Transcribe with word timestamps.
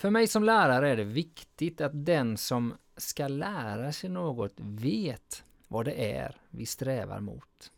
För 0.00 0.10
mig 0.10 0.26
som 0.26 0.44
lärare 0.44 0.90
är 0.90 0.96
det 0.96 1.04
viktigt 1.04 1.80
att 1.80 2.04
den 2.06 2.36
som 2.36 2.74
ska 2.96 3.28
lära 3.28 3.92
sig 3.92 4.10
något 4.10 4.52
vet 4.56 5.44
vad 5.68 5.84
det 5.84 6.12
är 6.14 6.36
vi 6.50 6.66
strävar 6.66 7.20
mot. 7.20 7.72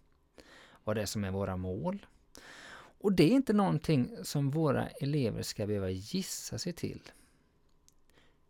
Vad 0.85 0.97
det 0.97 1.03
är 1.03 1.07
som 1.07 1.25
är 1.25 1.31
våra 1.31 1.57
mål. 1.57 2.07
Och 2.75 3.13
det 3.13 3.25
är 3.25 3.31
inte 3.31 3.53
någonting 3.53 4.11
som 4.23 4.51
våra 4.51 4.89
elever 4.89 5.43
ska 5.43 5.67
behöva 5.67 5.91
gissa 5.91 6.59
sig 6.59 6.73
till. 6.73 7.03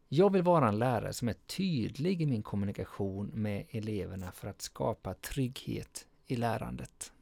Jag 0.09 0.33
vill 0.33 0.43
vara 0.43 0.69
en 0.69 0.79
lärare 0.79 1.13
som 1.13 1.29
är 1.29 1.37
tydlig 1.47 2.23
i 2.23 2.27
min 2.27 2.43
kommunikation 2.43 3.31
med 3.35 3.67
eleverna 3.71 4.33
för 4.33 4.49
att 4.49 4.63
skapa 4.63 5.15
trygghet 5.15 6.07
i 6.27 6.37
lärandet. 6.37 7.13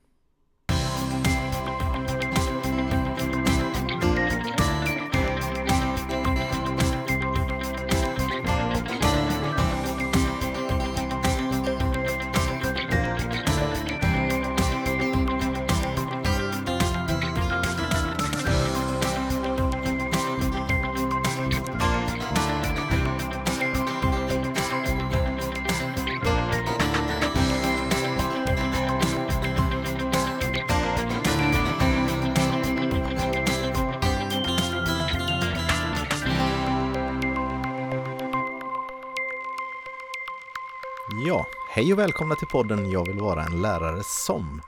Ja, 41.27 41.47
hej 41.71 41.93
och 41.93 41.99
välkomna 41.99 42.35
till 42.35 42.49
podden 42.49 42.91
Jag 42.91 43.07
vill 43.07 43.21
vara 43.21 43.45
en 43.45 43.63
lärare 43.63 44.03
som. 44.27 44.61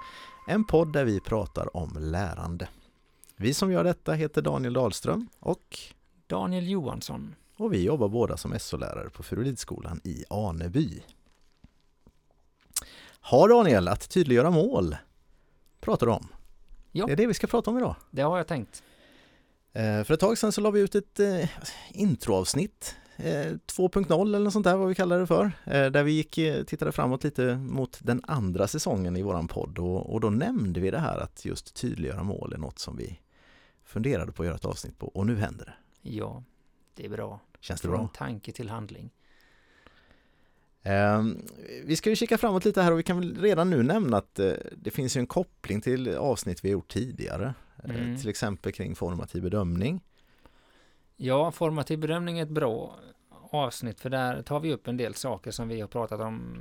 En 0.49 0.65
podd 0.65 0.93
där 0.93 1.05
vi 1.05 1.21
pratar 1.21 1.77
om 1.77 1.97
lärande. 2.01 2.69
Vi 3.37 3.55
som 3.55 3.73
gör 3.73 3.85
detta 3.85 4.13
heter 4.13 4.43
Daniel 4.43 4.73
Dahlström 4.73 5.29
och 5.41 5.79
Daniel 6.27 6.69
Johansson. 6.71 7.35
och 7.57 7.73
vi 7.73 7.85
jobbar 7.85 8.09
båda 8.09 8.37
som 8.37 8.59
SO-lärare 8.59 9.11
på 9.11 9.23
Furulidskolan 9.23 10.01
i 10.05 10.25
Aneby. 10.31 11.03
Har 13.21 13.49
Daniel, 13.49 13.89
att 13.89 14.11
tydliggöra 14.11 14.51
mål 14.51 14.97
pratar 15.81 16.07
du 16.07 16.13
om. 16.13 16.29
Ja. 16.93 17.07
Det 17.07 17.13
är 17.13 17.17
det 17.17 17.27
vi 17.27 17.35
ska 17.35 17.47
prata 17.47 17.71
om 17.71 17.79
idag. 17.79 17.95
Det 18.11 18.23
har 18.23 18.37
jag 18.37 18.47
tänkt. 18.47 18.83
Eh, 19.73 20.05
För 20.05 20.15
ett 20.15 20.21
tag 20.21 20.39
sedan 20.39 20.53
så 20.53 20.61
la 20.61 20.71
vi 20.71 20.81
ut 20.81 20.95
ett 20.95 21.21
eh, 21.21 21.49
introavsnitt 21.91 22.97
2.0 23.23 24.23
eller 24.23 24.39
något 24.39 24.53
sånt 24.53 24.65
där 24.65 24.77
vad 24.77 24.89
vi 24.89 24.95
kallar 24.95 25.19
det 25.21 25.27
för. 25.27 25.45
Eh, 25.65 25.87
där 25.87 26.03
vi 26.03 26.13
gick, 26.13 26.39
eh, 26.39 26.65
tittade 26.65 26.93
framåt 26.93 27.25
lite 27.25 27.57
mot 27.57 27.99
den 28.03 28.21
andra 28.25 28.67
säsongen 28.69 29.17
i 29.17 29.23
våran 29.23 29.49
podd 29.49 29.79
och, 29.79 30.13
och 30.13 30.21
då 30.21 30.31
nämnde 30.31 30.81
vi 30.81 30.91
det 30.91 30.99
här 30.99 31.19
att 31.19 31.45
just 31.45 31.75
tydliggöra 31.75 32.23
mål 32.23 32.53
är 32.53 32.59
något 32.59 32.79
som 32.79 32.97
vi 32.97 33.21
funderade 33.85 34.33
på 34.33 34.43
att 34.43 34.47
göra 34.47 34.57
ett 34.57 34.65
avsnitt 34.65 34.99
på 34.99 35.07
och 35.09 35.27
nu 35.27 35.37
händer 35.37 35.65
det. 35.65 35.75
Ja, 36.11 36.43
det 36.95 37.05
är 37.05 37.11
bra. 37.11 37.41
Känns 37.61 37.81
det 37.81 37.89
Från 37.89 37.97
bra? 37.99 38.09
tanke 38.15 38.53
till 38.53 38.69
handling. 38.69 39.11
Eh, 40.83 41.23
vi 41.85 41.97
ska 41.97 42.11
ju 42.11 42.17
kika 42.17 42.39
framåt 42.39 42.65
lite 42.65 42.83
här 42.83 42.93
och 42.93 42.99
vi 42.99 43.03
kan 43.03 43.19
väl 43.21 43.37
redan 43.41 43.71
nu 43.71 43.83
nämna 43.83 44.17
att 44.17 44.39
eh, 44.39 44.53
det 44.77 44.91
finns 44.91 45.17
ju 45.17 45.19
en 45.19 45.27
koppling 45.27 45.81
till 45.81 46.17
avsnitt 46.17 46.65
vi 46.65 46.71
gjort 46.71 46.89
tidigare. 46.93 47.45
Eh, 47.85 47.91
Mm. 47.91 48.17
Till 48.19 48.29
exempel 48.29 48.73
kring 48.73 48.95
formativ 48.95 49.43
bedömning. 49.43 50.01
Ja, 51.25 51.51
formativ 51.51 51.99
bedömning 51.99 52.39
är 52.39 52.43
ett 52.43 52.49
bra 52.49 52.99
avsnitt 53.51 54.01
för 54.01 54.11
där 54.11 54.43
tar 54.43 54.61
vi 54.61 54.73
upp 54.73 54.89
en 54.89 54.97
del 54.97 55.15
saker 55.15 55.51
som 55.51 55.69
vi 55.69 55.81
har 55.81 55.89
pratat 55.89 56.21
om 56.21 56.57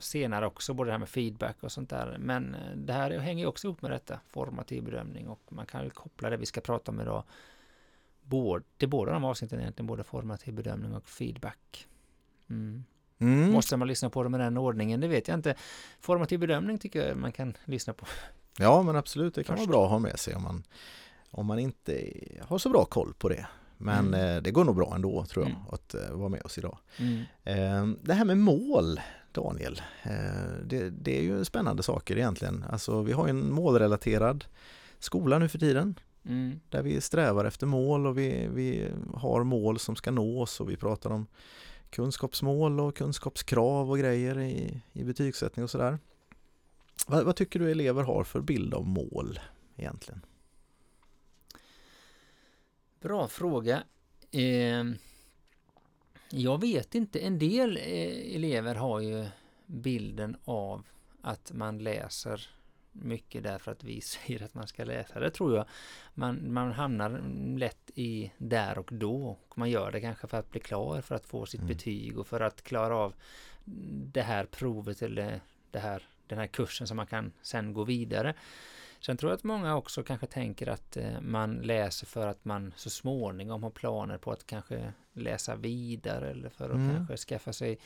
senare 0.00 0.46
också, 0.46 0.74
både 0.74 0.88
det 0.88 0.92
här 0.92 0.98
med 0.98 1.08
feedback 1.08 1.56
och 1.60 1.72
sånt 1.72 1.90
där. 1.90 2.16
Men 2.20 2.54
eh, 2.54 2.76
det 2.76 2.92
här 2.92 3.10
hänger 3.18 3.42
ju 3.42 3.48
också 3.48 3.66
ihop 3.66 3.82
med 3.82 3.90
detta, 3.90 4.20
formativ 4.26 4.84
bedömning 4.84 5.28
och 5.28 5.40
man 5.48 5.66
kan 5.66 5.84
ju 5.84 5.90
koppla 5.90 6.30
det 6.30 6.36
vi 6.36 6.46
ska 6.46 6.60
prata 6.60 6.92
om 6.92 7.00
idag 7.00 7.24
både, 8.22 8.64
till 8.76 8.88
båda 8.88 9.12
de 9.12 9.24
avsnitten 9.24 9.60
egentligen, 9.60 9.86
både 9.86 10.04
formativ 10.04 10.54
bedömning 10.54 10.94
och 10.94 11.08
feedback. 11.08 11.86
Mm. 12.50 12.84
Mm. 13.18 13.52
Måste 13.52 13.76
man 13.76 13.88
lyssna 13.88 14.10
på 14.10 14.22
dem 14.22 14.34
i 14.34 14.38
den 14.38 14.56
ordningen? 14.56 15.00
Det 15.00 15.08
vet 15.08 15.28
jag 15.28 15.34
inte. 15.34 15.54
Formativ 16.00 16.38
bedömning 16.38 16.78
tycker 16.78 17.08
jag 17.08 17.16
man 17.16 17.32
kan 17.32 17.56
lyssna 17.64 17.92
på. 17.92 18.06
Ja 18.58 18.82
men 18.82 18.96
absolut, 18.96 19.34
det 19.34 19.44
kan 19.44 19.56
Först. 19.56 19.68
vara 19.68 19.78
bra 19.78 19.84
att 19.84 19.90
ha 19.90 19.98
med 19.98 20.18
sig 20.18 20.34
om 20.34 20.42
man, 20.42 20.62
om 21.30 21.46
man 21.46 21.58
inte 21.58 22.12
har 22.40 22.58
så 22.58 22.68
bra 22.68 22.84
koll 22.84 23.14
på 23.18 23.28
det. 23.28 23.46
Men 23.78 24.06
Mm. 24.14 24.36
eh, 24.36 24.42
det 24.42 24.50
går 24.50 24.64
nog 24.64 24.76
bra 24.76 24.92
ändå 24.94 25.24
tror 25.24 25.44
jag 25.44 25.50
Mm. 25.50 25.62
att 25.70 25.94
eh, 25.94 26.10
vara 26.12 26.28
med 26.28 26.42
oss 26.42 26.58
idag. 26.58 26.78
Mm. 26.98 27.22
Eh, 27.44 27.96
det 28.02 28.14
här 28.14 28.24
med 28.24 28.38
mål, 28.38 29.00
Daniel, 29.32 29.82
eh, 30.02 30.12
det, 30.64 30.90
det 30.90 31.18
är 31.18 31.22
ju 31.22 31.44
spännande 31.44 31.82
saker 31.82 32.16
egentligen. 32.16 32.64
Alltså 32.70 33.02
vi 33.02 33.12
har 33.12 33.26
ju 33.26 33.30
en 33.30 33.52
målrelaterad 33.52 34.44
skola 34.98 35.38
nu 35.38 35.48
för 35.48 35.58
tiden 35.58 35.94
Mm. 36.28 36.60
där 36.70 36.82
vi 36.82 37.00
strävar 37.00 37.44
efter 37.44 37.66
mål 37.66 38.06
och 38.06 38.18
vi, 38.18 38.48
vi 38.54 38.88
har 39.14 39.44
mål 39.44 39.78
som 39.78 39.96
ska 39.96 40.10
nås 40.10 40.60
och 40.60 40.70
vi 40.70 40.76
pratar 40.76 41.10
om 41.10 41.26
kunskapsmål 41.90 42.80
och 42.80 42.96
kunskapskrav 42.96 43.90
och 43.90 43.98
grejer 43.98 44.38
i, 44.40 44.82
i 44.92 45.04
betygssättning 45.04 45.64
och 45.64 45.70
sådär. 45.70 45.98
Vad, 47.06 47.24
vad 47.24 47.36
tycker 47.36 47.58
du 47.60 47.70
elever 47.70 48.02
har 48.02 48.24
för 48.24 48.40
bild 48.40 48.74
av 48.74 48.86
mål 48.86 49.40
egentligen? 49.76 50.20
Bra 53.00 53.28
fråga. 53.28 53.82
Eh, 54.30 54.84
jag 56.30 56.60
vet 56.60 56.94
inte. 56.94 57.18
En 57.18 57.38
del 57.38 57.76
eh, 57.76 58.34
elever 58.36 58.74
har 58.74 59.00
ju 59.00 59.26
bilden 59.66 60.36
av 60.44 60.82
att 61.22 61.52
man 61.52 61.78
läser 61.78 62.50
mycket 62.92 63.42
därför 63.42 63.72
att 63.72 63.84
vi 63.84 64.00
säger 64.00 64.42
att 64.42 64.54
man 64.54 64.66
ska 64.66 64.84
läsa. 64.84 65.20
Det 65.20 65.30
tror 65.30 65.56
jag. 65.56 65.66
Man, 66.14 66.52
man 66.52 66.72
hamnar 66.72 67.22
lätt 67.58 67.90
i 67.94 68.32
där 68.38 68.78
och 68.78 68.88
då. 68.92 69.38
Och 69.48 69.58
man 69.58 69.70
gör 69.70 69.92
det 69.92 70.00
kanske 70.00 70.26
för 70.26 70.38
att 70.38 70.50
bli 70.50 70.60
klar, 70.60 71.00
för 71.00 71.14
att 71.14 71.26
få 71.26 71.46
sitt 71.46 71.60
Mm. 71.60 71.68
betyg 71.68 72.18
och 72.18 72.26
för 72.26 72.40
att 72.40 72.62
klara 72.62 72.96
av 72.96 73.14
det 74.12 74.22
här 74.22 74.44
provet 74.44 75.02
eller 75.02 75.40
det 75.70 75.78
här, 75.78 76.02
den 76.26 76.38
här 76.38 76.46
kursen 76.46 76.86
som 76.86 76.96
man 76.96 77.06
kan 77.06 77.32
sen 77.42 77.72
gå 77.72 77.84
vidare. 77.84 78.34
Sen 79.06 79.16
tror 79.16 79.30
jag 79.32 79.36
att 79.36 79.44
många 79.44 79.76
också 79.76 80.02
kanske 80.02 80.26
tänker 80.26 80.66
att 80.68 80.96
eh, 80.96 81.20
man 81.20 81.54
läser 81.56 82.06
för 82.06 82.26
att 82.26 82.44
man 82.44 82.72
så 82.76 82.90
småningom 82.90 83.62
har 83.62 83.70
planer 83.70 84.18
på 84.18 84.32
att 84.32 84.46
kanske 84.46 84.92
läsa 85.12 85.56
vidare 85.56 86.30
eller 86.30 86.48
för 86.48 86.64
att 86.64 86.74
Mm. 86.76 86.96
kanske 86.96 87.16
skaffa 87.16 87.52
sig 87.52 87.78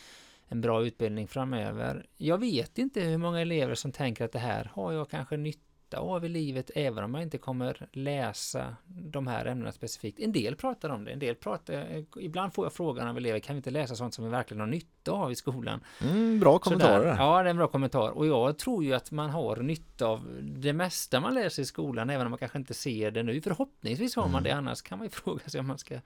en 0.48 0.60
bra 0.60 0.82
utbildning 0.82 1.28
framöver. 1.28 2.06
Jag 2.16 2.38
vet 2.38 2.78
inte 2.78 3.00
hur 3.00 3.18
många 3.18 3.40
elever 3.40 3.74
som 3.74 3.92
tänker 3.92 4.24
att 4.24 4.32
det 4.32 4.38
här 4.38 4.70
har 4.74 4.92
jag 4.92 5.10
kanske 5.10 5.36
nytta 5.36 5.69
av 5.98 6.24
i 6.24 6.28
livet 6.28 6.70
även 6.74 7.04
om 7.04 7.14
jag 7.14 7.22
inte 7.22 7.38
kommer 7.38 7.88
läsa 7.92 8.76
de 8.86 9.26
här 9.26 9.46
ämnena 9.46 9.72
specifikt. 9.72 10.20
En 10.20 10.32
del 10.32 10.56
pratar 10.56 10.90
om 10.90 11.04
det, 11.04 11.10
en 11.12 11.18
del 11.18 11.34
pratar, 11.34 12.04
ibland 12.20 12.54
får 12.54 12.64
jag 12.64 12.72
frågan 12.72 13.08
av 13.08 13.16
elever, 13.16 13.38
kan 13.38 13.54
vi 13.54 13.56
inte 13.56 13.70
läsa 13.70 13.96
sånt 13.96 14.14
som 14.14 14.24
vi 14.24 14.30
verkligen 14.30 14.60
har 14.60 14.66
nytta 14.66 15.12
av 15.12 15.32
i 15.32 15.34
skolan? 15.34 15.80
Mm, 16.02 16.40
bra 16.40 16.58
kommentarer. 16.58 16.98
Sådär. 16.98 17.16
Ja, 17.16 17.42
det 17.42 17.48
är 17.48 17.50
en 17.50 17.56
bra 17.56 17.66
kommentar. 17.68 18.10
Och 18.10 18.26
jag 18.26 18.58
tror 18.58 18.84
ju 18.84 18.94
att 18.94 19.10
man 19.10 19.30
har 19.30 19.56
nytta 19.56 20.06
av 20.06 20.38
det 20.42 20.72
mesta 20.72 21.20
man 21.20 21.34
läser 21.34 21.62
i 21.62 21.66
skolan, 21.66 22.10
även 22.10 22.26
om 22.26 22.30
man 22.30 22.38
kanske 22.38 22.58
inte 22.58 22.74
ser 22.74 23.10
det 23.10 23.22
nu. 23.22 23.40
Förhoppningsvis 23.40 24.16
har 24.16 24.22
man 24.22 24.30
Mm. 24.30 24.42
det, 24.44 24.50
annars 24.50 24.82
kan 24.82 24.98
man 24.98 25.06
ju 25.06 25.10
fråga 25.14 25.48
sig 25.48 25.60
om 25.60 25.66
man 25.66 25.78
ska 25.78 26.00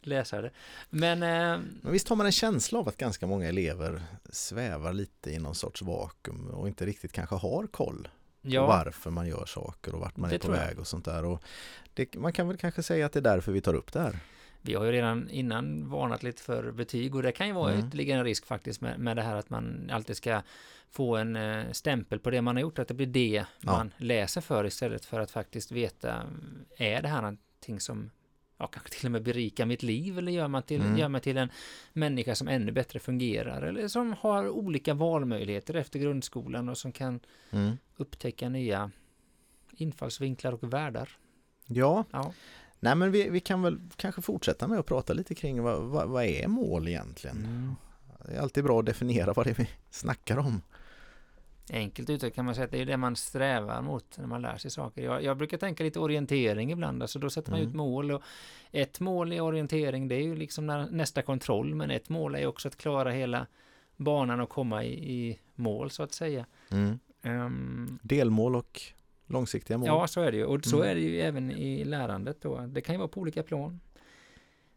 läsa 0.00 0.40
det. 0.42 0.50
Men 0.90 1.22
eh, 1.22 1.60
Men 1.82 1.92
visst 1.92 2.08
har 2.08 2.16
man 2.16 2.26
en 2.26 2.32
känsla 2.32 2.78
av 2.78 2.88
att 2.88 2.96
ganska 2.96 3.26
många 3.26 3.48
elever 3.48 4.02
svävar 4.30 4.92
lite 4.92 5.30
i 5.30 5.38
någon 5.38 5.54
sorts 5.54 5.82
vakuum 5.82 6.50
och 6.50 6.68
inte 6.68 6.86
riktigt 6.86 7.12
kanske 7.12 7.36
har 7.36 7.66
koll 7.66 8.08
ja, 8.42 8.66
varför 8.66 9.10
man 9.10 9.28
gör 9.28 9.44
saker 9.46 9.94
och 9.94 10.00
vart 10.00 10.16
man 10.16 10.30
Det 10.30 10.36
är 10.36 10.38
på 10.38 10.50
väg 10.52 10.78
och 10.78 10.86
sånt 10.86 11.04
där. 11.04 11.24
Och 11.24 11.42
det, 11.94 12.14
man 12.16 12.32
kan 12.32 12.48
väl 12.48 12.56
kanske 12.56 12.82
säga 12.82 13.06
att 13.06 13.12
det 13.12 13.18
är 13.18 13.22
därför 13.22 13.52
vi 13.52 13.60
tar 13.60 13.74
upp 13.74 13.92
det 13.92 14.00
här. 14.00 14.16
vi 14.62 14.74
har 14.74 14.84
ju 14.84 14.92
redan 14.92 15.30
innan 15.30 15.88
varnat 15.90 16.22
lite 16.22 16.42
för 16.42 16.70
betyg 16.72 17.14
och 17.14 17.22
det 17.22 17.32
kan 17.32 17.46
ju 17.46 17.52
vara 17.52 17.72
Mm. 17.72 17.86
ytterligare 17.88 18.18
en 18.18 18.24
risk 18.24 18.46
faktiskt 18.46 18.80
med, 18.80 18.98
med 19.00 19.16
det 19.16 19.22
här 19.22 19.36
att 19.36 19.50
man 19.50 19.90
alltid 19.92 20.16
ska 20.16 20.42
få 20.90 21.16
en 21.16 21.36
eh, 21.36 21.64
stämpel 21.72 22.18
på 22.18 22.30
det 22.30 22.42
man 22.42 22.56
har 22.56 22.60
gjort, 22.60 22.78
att 22.78 22.88
det 22.88 22.94
blir 22.94 23.06
det 23.06 23.44
Ja. 23.60 23.72
man 23.72 23.92
läser 23.96 24.40
för 24.40 24.64
istället 24.66 25.04
för 25.04 25.20
att 25.20 25.30
faktiskt 25.30 25.72
veta, 25.72 26.22
är 26.76 27.02
det 27.02 27.08
här 27.08 27.22
någonting 27.22 27.80
som 27.80 28.10
ja, 28.62 28.66
kanske 28.68 28.90
till 28.90 29.06
och 29.06 29.12
med 29.12 29.22
berikar 29.22 29.66
mitt 29.66 29.82
liv 29.82 30.18
eller 30.18 30.32
gör 30.32 30.48
man 30.48 30.62
till, 30.62 30.80
Mm. 30.80 30.98
gör 30.98 31.08
mig 31.08 31.20
till 31.20 31.36
en 31.36 31.48
människa 31.92 32.34
som 32.34 32.48
ännu 32.48 32.72
bättre 32.72 32.98
fungerar 32.98 33.62
eller 33.62 33.88
som 33.88 34.12
har 34.20 34.48
olika 34.48 34.94
valmöjligheter 34.94 35.74
efter 35.74 35.98
grundskolan 35.98 36.68
och 36.68 36.78
som 36.78 36.92
kan 36.92 37.20
Mm. 37.50 37.76
upptäcka 37.96 38.48
nya 38.48 38.90
infallsvinklar 39.76 40.52
och 40.52 40.72
världar. 40.72 41.08
Ja, 41.66 42.04
Ja, 42.10 42.32
nej 42.80 42.94
men 42.94 43.12
vi, 43.12 43.28
vi 43.30 43.40
kan 43.40 43.62
väl 43.62 43.78
kanske 43.96 44.22
fortsätta 44.22 44.68
med 44.68 44.78
att 44.78 44.86
prata 44.86 45.12
lite 45.12 45.34
kring 45.34 45.62
vad, 45.62 45.82
vad, 45.82 46.08
vad 46.08 46.24
är 46.24 46.48
mål 46.48 46.88
egentligen? 46.88 47.36
Mm. 47.36 47.74
Det 48.26 48.34
är 48.36 48.40
alltid 48.40 48.64
bra 48.64 48.80
att 48.80 48.86
definiera 48.86 49.32
vad 49.32 49.46
det 49.46 49.50
är 49.50 49.54
vi 49.54 49.68
snackar 49.90 50.36
om. 50.38 50.62
Enkelt 51.70 52.10
uttryckt 52.10 52.36
kan 52.36 52.44
man 52.44 52.54
säga 52.54 52.64
att 52.64 52.70
det 52.70 52.80
är 52.80 52.86
det 52.86 52.96
man 52.96 53.16
strävar 53.16 53.82
mot 53.82 54.18
när 54.18 54.26
man 54.26 54.42
lär 54.42 54.56
sig 54.56 54.70
saker. 54.70 55.02
Jag, 55.02 55.22
jag 55.24 55.36
brukar 55.36 55.58
tänka 55.58 55.84
lite 55.84 55.98
orientering 56.00 56.72
ibland, 56.72 57.02
alltså 57.02 57.18
då 57.18 57.30
sätter 57.30 57.50
man 57.50 57.60
Mm. 57.60 57.70
ut 57.70 57.76
mål 57.76 58.10
och 58.10 58.22
ett 58.72 59.00
mål 59.00 59.32
i 59.32 59.40
orientering 59.40 60.08
det 60.08 60.14
är 60.14 60.22
ju 60.22 60.36
liksom 60.36 60.66
när, 60.66 60.90
nästa 60.90 61.22
kontroll, 61.22 61.74
men 61.74 61.90
ett 61.90 62.08
mål 62.08 62.34
är 62.34 62.46
också 62.46 62.68
att 62.68 62.76
klara 62.76 63.10
hela 63.10 63.46
banan 63.96 64.40
och 64.40 64.48
komma 64.48 64.84
i, 64.84 65.12
i 65.12 65.38
mål 65.54 65.90
så 65.90 66.02
att 66.02 66.12
säga. 66.12 66.46
Mm. 66.70 66.98
Ehm, 67.22 67.98
Delmål 68.02 68.56
och 68.56 68.80
långsiktiga 69.26 69.78
mål. 69.78 69.86
Ja, 69.86 70.06
så 70.06 70.20
är 70.20 70.30
det 70.32 70.36
ju. 70.38 70.44
Och 70.44 70.64
så 70.64 70.76
Mm. 70.76 70.88
är 70.90 70.94
det 70.94 71.00
ju 71.00 71.20
även 71.20 71.50
i 71.50 71.84
lärandet 71.84 72.40
då. 72.42 72.60
Det 72.66 72.80
kan 72.80 72.94
ju 72.94 72.98
vara 72.98 73.08
på 73.08 73.20
olika 73.20 73.42
plan. 73.42 73.80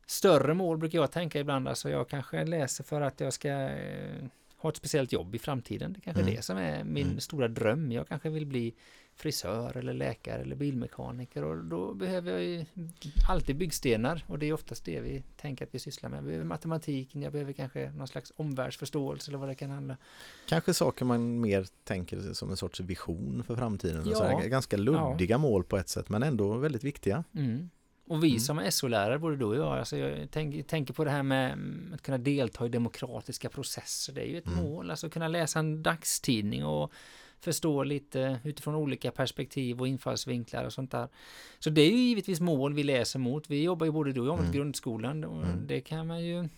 Större 0.08 0.54
mål 0.54 0.78
brukar 0.78 1.00
jag 1.00 1.12
tänka 1.12 1.40
ibland. 1.40 1.68
Alltså 1.68 1.90
jag 1.90 2.10
kanske 2.10 2.46
läser 2.46 2.84
för 2.84 3.02
att 3.02 3.20
jag 3.20 3.34
ska 3.34 3.50
eh, 3.50 4.26
ha 4.58 4.70
ett 4.70 4.76
speciellt 4.78 5.12
jobb 5.14 5.36
i 5.36 5.40
framtiden. 5.40 5.94
Det 5.94 6.02
kanske 6.02 6.22
är 6.22 6.24
Mm. 6.24 6.36
det 6.36 6.42
som 6.42 6.58
är 6.58 6.84
min 6.84 7.08
Mm. 7.08 7.20
stora 7.20 7.48
dröm. 7.48 7.92
Jag 7.92 8.08
kanske 8.08 8.30
vill 8.30 8.46
bli 8.46 8.74
frisör 9.18 9.78
eller 9.78 9.94
läkare 9.94 10.42
eller 10.42 10.56
bilmekaniker 10.56 11.44
och 11.44 11.64
då 11.66 11.94
behöver 11.94 12.32
jag 12.32 12.44
ju 12.44 12.66
alltid 13.30 13.56
byggstenar 13.56 14.24
och 14.28 14.40
det 14.40 14.46
är 14.46 14.54
oftast 14.54 14.86
det 14.86 15.00
vi 15.02 15.24
tänker 15.38 15.66
att 15.66 15.76
vi 15.76 15.80
sysslar 15.80 16.10
med. 16.10 16.18
Jag 16.18 16.24
behöver 16.26 16.46
matematiken, 16.46 17.22
jag 17.22 17.32
behöver 17.32 17.54
kanske 17.54 17.92
någon 17.92 18.08
slags 18.08 18.32
omvärldsförståelse 18.36 19.32
eller 19.32 19.38
vad 19.40 19.50
det 19.50 19.56
kan 19.56 19.70
handla. 19.70 19.98
Kanske 20.48 20.74
saker 20.74 21.06
man 21.06 21.42
mer 21.42 21.66
tänker 21.84 22.34
som 22.34 22.50
en 22.50 22.58
sorts 22.58 22.80
vision 22.80 23.44
för 23.48 23.56
framtiden. 23.56 24.04
Ja. 24.10 24.42
Så 24.42 24.48
ganska 24.50 24.78
luddiga 24.78 25.38
mål 25.38 25.64
på 25.64 25.78
ett 25.78 25.90
sätt 25.90 26.10
men 26.10 26.24
ändå 26.24 26.54
väldigt 26.58 26.84
viktiga. 26.84 27.24
Mm. 27.36 27.70
Och 28.08 28.24
vi 28.24 28.28
Mm. 28.30 28.40
som 28.40 28.72
SO-lärare, 28.72 29.20
både 29.20 29.36
du 29.36 29.46
och 29.46 29.56
jag, 29.56 29.78
alltså 29.78 29.98
jag 29.98 30.28
tänk, 30.32 30.68
tänker 30.68 30.94
på 30.94 31.04
det 31.04 31.12
här 31.12 31.24
med 31.24 31.54
mm, 31.54 31.92
att 31.94 32.02
kunna 32.02 32.18
delta 32.18 32.66
i 32.66 32.70
demokratiska 32.70 33.50
processer. 33.50 34.14
Det 34.14 34.22
är 34.22 34.26
ju 34.26 34.38
ett 34.38 34.48
Mm. 34.48 34.64
mål, 34.64 34.92
alltså 34.92 35.10
kunna 35.10 35.28
läsa 35.28 35.60
en 35.60 35.84
dagstidning 35.84 36.66
och 36.66 36.92
förstå 37.40 37.84
lite 37.84 38.40
utifrån 38.44 38.76
olika 38.76 39.12
perspektiv 39.12 39.80
och 39.82 39.88
infallsvinklar 39.88 40.66
och 40.66 40.74
sånt 40.74 40.92
där. 40.92 41.08
Så 41.60 41.70
det 41.70 41.82
är 41.82 41.92
ju 41.92 41.98
givetvis 41.98 42.40
mål 42.40 42.74
vi 42.74 42.84
läser 42.84 43.20
mot. 43.20 43.50
Vi 43.50 43.64
jobbar 43.64 43.86
ju 43.86 43.92
både 43.92 44.12
du 44.12 44.22
och 44.22 44.28
jag 44.28 44.32
mot 44.36 44.40
Mm. 44.42 44.52
grundskolan 44.54 45.24
och 45.24 45.44
Mm. 45.44 45.68
det 45.68 45.82
kan 45.82 46.08
man 46.08 46.24
ju 46.26 46.50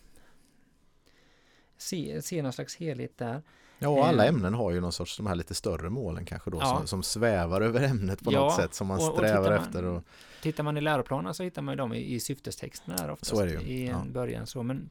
se, 1.78 2.22
se 2.22 2.42
någon 2.42 2.54
slags 2.54 2.76
helhet 2.76 3.18
där. 3.18 3.42
Ja, 3.80 3.90
och 3.90 4.08
alla 4.08 4.24
Eh. 4.24 4.30
ämnen 4.30 4.54
har 4.54 4.72
ju 4.72 4.82
någon 4.82 4.92
sorts 4.92 5.18
de 5.18 5.28
här 5.28 5.36
lite 5.36 5.54
större 5.56 5.90
målen 5.90 6.26
kanske 6.26 6.50
då 6.52 6.58
Ja. 6.62 6.78
som, 6.78 6.88
som 6.88 7.04
svävar 7.04 7.62
över 7.62 7.82
ämnet 7.84 8.24
på 8.24 8.34
Ja, 8.34 8.40
något 8.40 8.56
sätt 8.56 8.74
som 8.74 8.88
man 8.88 9.00
och- 9.00 9.10
och 9.10 9.16
strävar 9.18 9.50
man- 9.52 9.60
efter. 9.60 9.84
Och, 9.86 10.04
Tittar 10.42 10.64
man 10.64 10.78
i 10.78 10.82
läroplanen 10.82 11.34
så 11.34 11.44
hittar 11.44 11.62
man 11.62 11.72
ju 11.72 11.78
dem 11.78 11.94
i, 11.94 12.14
i 12.14 12.20
syftestexterna 12.20 12.96
där 12.98 13.10
oftast 13.12 13.32
Så 13.32 13.40
är 13.42 13.46
det 13.46 13.52
ju, 13.54 13.60
i 13.60 13.88
ja. 13.88 14.02
en 14.02 14.14
början 14.14 14.48
så 14.48 14.64
men 14.64 14.90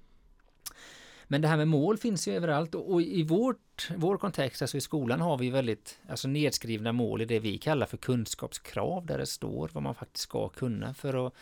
men 1.28 1.40
det 1.42 1.48
här 1.48 1.56
med 1.56 1.68
mål 1.68 1.98
finns 1.98 2.28
ju 2.28 2.34
överallt 2.36 2.74
och, 2.74 2.92
och 2.92 3.02
i 3.02 3.22
vårt, 3.22 3.90
vår 3.96 4.16
kontext, 4.18 4.62
alltså 4.62 4.76
i 4.76 4.80
skolan 4.80 5.20
har 5.20 5.38
vi 5.38 5.50
väldigt 5.50 5.98
alltså 6.08 6.28
nedskrivna 6.28 6.92
mål 6.92 7.22
i 7.22 7.24
det 7.24 7.38
vi 7.38 7.58
kallar 7.58 7.86
för 7.86 7.96
kunskapskrav 7.96 9.06
där 9.06 9.18
det 9.18 9.26
står 9.26 9.70
vad 9.72 9.82
man 9.82 9.94
faktiskt 9.94 10.22
ska 10.22 10.48
kunna 10.48 10.94
för 10.94 11.26
att 11.26 11.32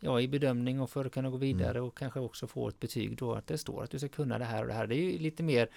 ja, 0.00 0.20
i 0.20 0.28
bedömning 0.28 0.80
och 0.80 0.90
för 0.90 1.04
att 1.04 1.12
kunna 1.12 1.30
gå 1.30 1.36
vidare 1.36 1.80
och 1.80 1.98
kanske 1.98 2.20
också 2.20 2.46
få 2.46 2.68
ett 2.68 2.80
betyg 2.80 3.16
då 3.16 3.34
att 3.34 3.46
det 3.46 3.58
står 3.58 3.82
att 3.84 3.90
du 3.90 3.98
ska 3.98 4.08
kunna 4.08 4.38
det 4.38 4.44
här 4.44 4.62
och 4.62 4.68
det 4.68 4.74
här. 4.74 4.86
Det 4.86 4.94
är 4.96 5.12
ju 5.12 5.18
lite 5.18 5.42
mer 5.42 5.68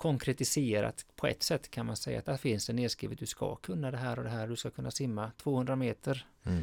konkretiserat 0.00 1.06
på 1.16 1.26
ett 1.26 1.42
sätt 1.42 1.70
kan 1.70 1.86
man 1.86 1.96
säga 1.96 2.18
att 2.18 2.24
där 2.24 2.36
finns 2.36 2.66
det 2.66 2.72
nedskrivet 2.72 3.18
du 3.18 3.26
ska 3.26 3.56
kunna 3.56 3.90
det 3.90 3.96
här 3.96 4.18
och 4.18 4.24
det 4.24 4.30
här. 4.30 4.48
Du 4.48 4.56
ska 4.56 4.70
kunna 4.70 4.90
simma 4.90 5.30
200 5.42 5.76
meter 5.76 6.26
mm. 6.44 6.62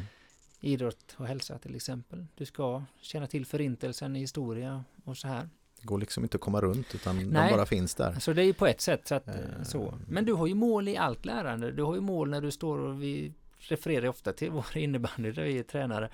idrott 0.60 1.14
och 1.16 1.26
hälsa 1.26 1.58
till 1.58 1.76
exempel. 1.76 2.26
Du 2.34 2.44
ska 2.44 2.84
känna 3.00 3.26
till 3.26 3.46
förintelsen 3.46 4.16
i 4.16 4.20
historia 4.20 4.84
och 5.04 5.16
så 5.16 5.28
här. 5.28 5.48
Det 5.80 5.86
går 5.86 5.98
liksom 5.98 6.22
inte 6.22 6.36
att 6.36 6.40
komma 6.40 6.60
runt 6.60 6.94
utan 6.94 7.18
de 7.18 7.24
Nej. 7.24 7.52
bara 7.52 7.66
finns 7.66 7.94
där. 7.94 8.18
Så 8.20 8.32
det 8.32 8.42
är 8.42 8.46
ju 8.46 8.54
på 8.54 8.66
ett 8.66 8.80
sätt 8.80 9.08
så 9.08 9.14
att, 9.14 9.28
Eh. 9.28 9.62
så. 9.64 9.98
Men 10.08 10.24
du 10.24 10.32
har 10.32 10.46
ju 10.46 10.54
mål 10.54 10.88
i 10.88 10.96
allt 10.96 11.24
lärande. 11.24 11.72
Du 11.72 11.82
har 11.82 11.94
ju 11.94 12.00
mål 12.00 12.30
när 12.30 12.40
du 12.40 12.50
står 12.50 12.78
och 12.78 13.02
vi 13.02 13.32
refererar 13.58 14.08
ofta 14.08 14.32
till 14.32 14.50
vår 14.58 14.76
innebandy 14.76 15.32
där 15.32 15.44
vi 15.44 15.58
är 15.58 15.62
tränare. 15.62 16.10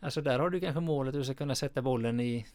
Alltså 0.00 0.20
där 0.20 0.38
har 0.38 0.50
du 0.50 0.60
kanske 0.60 0.80
målet 0.80 1.14
att 1.14 1.20
du 1.20 1.24
ska 1.24 1.34
kunna 1.34 1.54
sätta 1.54 1.82
bollen 1.82 2.20
i 2.20 2.46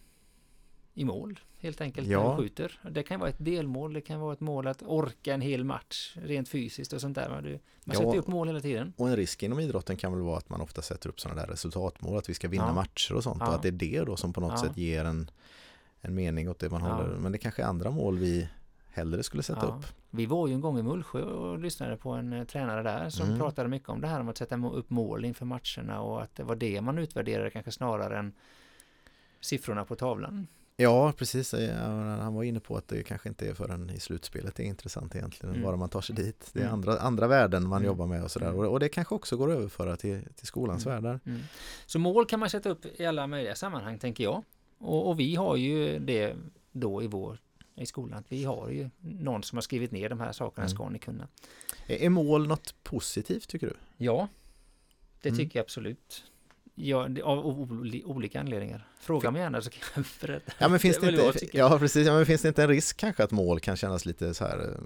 i 0.97 1.05
mål 1.05 1.39
helt 1.59 1.81
enkelt 1.81 2.07
Ja. 2.07 2.23
när 2.23 2.29
du 2.37 2.43
skjuter. 2.43 2.79
Det 2.91 3.03
kan 3.03 3.19
vara 3.19 3.29
ett 3.29 3.35
delmål, 3.45 3.93
det 3.93 4.01
kan 4.01 4.19
vara 4.19 4.33
ett 4.33 4.39
mål 4.39 4.67
att 4.67 4.83
orka 4.83 5.33
en 5.33 5.41
hel 5.41 5.63
match 5.63 6.15
rent 6.21 6.49
fysiskt 6.49 6.93
och 6.93 7.01
sånt 7.01 7.15
där. 7.15 7.29
Man 7.29 7.59
Ja. 7.83 7.93
sätter 7.93 8.17
upp 8.17 8.27
mål 8.27 8.47
hela 8.47 8.59
tiden. 8.59 8.93
Och 8.97 9.07
en 9.09 9.15
risk 9.15 9.43
inom 9.43 9.59
idrotten 9.59 9.97
kan 9.97 10.11
väl 10.13 10.21
vara 10.21 10.37
att 10.37 10.49
man 10.49 10.61
ofta 10.61 10.81
sätter 10.81 11.09
upp 11.09 11.19
sådana 11.19 11.41
där 11.41 11.47
resultatmål, 11.47 12.17
att 12.17 12.29
vi 12.29 12.33
ska 12.33 12.47
vinna 12.47 12.67
Ja. 12.67 12.73
matcher 12.73 13.13
och 13.15 13.23
sånt 13.23 13.41
och 13.41 13.53
att 13.55 13.61
det 13.61 13.67
är 13.67 13.71
det 13.71 14.03
då 14.05 14.15
som 14.17 14.33
på 14.33 14.41
något 14.41 14.59
sätt 14.59 14.77
ger 14.77 15.05
en, 15.05 15.31
en 16.01 16.15
mening 16.15 16.49
åt 16.49 16.59
det 16.59 16.69
man 16.69 16.81
håller. 16.81 17.17
Men 17.17 17.31
det 17.31 17.37
kanske 17.37 17.61
är 17.61 17.67
andra 17.67 17.91
mål 17.91 18.17
vi 18.17 18.49
hellre 18.91 19.23
skulle 19.23 19.43
sätta 19.43 19.65
upp. 19.67 19.85
Vi 20.09 20.25
var 20.25 20.47
ju 20.47 20.53
en 20.53 20.61
gång 20.61 20.79
i 20.79 20.83
Mullsjö 20.83 21.21
och 21.21 21.59
lyssnade 21.59 21.97
på 21.97 22.11
en 22.11 22.33
eh, 22.33 22.43
tränare 22.43 22.83
där 22.83 23.09
som 23.09 23.25
Mm. 23.27 23.39
pratade 23.39 23.69
mycket 23.69 23.89
om 23.89 24.01
det 24.01 24.07
här 24.07 24.19
om 24.19 24.29
att 24.29 24.37
sätta 24.37 24.67
upp 24.67 24.89
mål 24.89 25.25
inför 25.25 25.45
matcherna 25.45 26.01
och 26.01 26.21
att 26.21 26.35
det 26.35 26.43
var 26.43 26.55
det 26.55 26.81
man 26.81 26.97
utvärderade 26.97 27.49
kanske 27.49 27.71
snarare 27.71 28.17
än 28.19 28.33
siffrorna 29.39 29.85
på 29.85 29.95
tavlan. 29.95 30.47
Ja, 30.79 31.13
precis. 31.17 31.53
Han 32.19 32.33
var 32.33 32.43
inne 32.43 32.59
på 32.59 32.77
att 32.77 32.87
det 32.87 33.03
kanske 33.03 33.29
inte 33.29 33.49
är 33.49 33.53
förrän 33.53 33.89
i 33.89 33.99
slutspelet 33.99 34.55
det 34.55 34.63
är 34.63 34.67
intressant 34.67 35.15
egentligen, 35.15 35.49
Mm. 35.55 35.63
bara 35.65 35.75
man 35.75 35.89
tar 35.89 36.01
sig 36.01 36.15
dit. 36.15 36.49
Det 36.53 36.59
är 36.59 36.63
Mm. 36.63 36.73
andra, 36.73 36.99
andra 36.99 37.27
värden 37.27 37.67
man 37.67 37.77
Mm. 37.81 37.87
jobbar 37.87 38.07
med 38.07 38.23
och 38.23 38.31
sådär. 38.31 38.47
Mm. 38.47 38.59
Och, 38.59 38.65
och 38.71 38.79
det 38.79 38.89
kanske 38.89 39.15
också 39.15 39.37
går 39.37 39.51
att 39.51 39.57
överföra 39.57 39.95
till, 39.97 40.21
till 40.35 40.47
skolans 40.47 40.85
Mm. 40.85 41.03
världar. 41.03 41.19
Mm. 41.25 41.41
Så 41.85 41.99
mål 41.99 42.25
kan 42.25 42.39
man 42.39 42.49
sätta 42.49 42.69
upp 42.69 42.85
i 42.99 43.05
alla 43.05 43.27
möjliga 43.27 43.55
sammanhang 43.55 43.99
tänker 43.99 44.23
jag. 44.23 44.43
Och, 44.77 45.09
och 45.09 45.19
vi 45.19 45.35
har 45.35 45.55
ju 45.55 45.99
det 45.99 46.35
då 46.71 47.03
i 47.03 47.07
vår 47.07 47.39
i 47.75 47.85
skolan. 47.85 48.23
Vi 48.29 48.43
har 48.43 48.69
ju 48.69 48.89
någon 48.99 49.43
som 49.43 49.57
har 49.57 49.61
skrivit 49.61 49.91
ner 49.91 50.09
de 50.09 50.19
här 50.19 50.31
sakerna 50.31 50.65
Mm. 50.65 50.75
ska 50.75 50.89
ni 50.89 50.99
kunna. 50.99 51.27
Är, 51.87 51.95
är 51.95 52.09
mål 52.09 52.47
något 52.47 52.75
positivt 52.83 53.47
tycker 53.49 53.67
du? 53.67 53.75
Ja, 53.97 54.27
det 55.21 55.29
Mm. 55.29 55.39
tycker 55.39 55.59
jag 55.59 55.63
absolut. 55.63 56.23
Ja, 56.79 57.03
av 57.23 57.45
oli- 57.71 58.03
olika 58.05 58.39
anledningar. 58.39 58.87
Fråga 58.99 59.31
mig 59.31 59.41
gärna 59.41 59.61
så 59.61 59.69
kan 59.69 59.79
jag 59.95 60.05
berätta. 60.21 60.51
Ja 60.59 60.67
men 60.69 60.79
finns 60.79 60.97
det 60.99 61.09
inte, 61.09 61.57
ja, 61.57 61.79
precis, 61.79 62.07
ja, 62.07 62.13
men 62.15 62.25
finns 62.25 62.41
det 62.41 62.47
inte 62.47 62.63
en 62.63 62.69
risk 62.69 62.97
kanske 62.97 63.23
att 63.23 63.31
mål 63.31 63.59
kan 63.59 63.75
kännas 63.77 64.05
lite 64.05 64.33
så 64.33 64.43
här, 64.45 64.57
eh, 64.59 64.81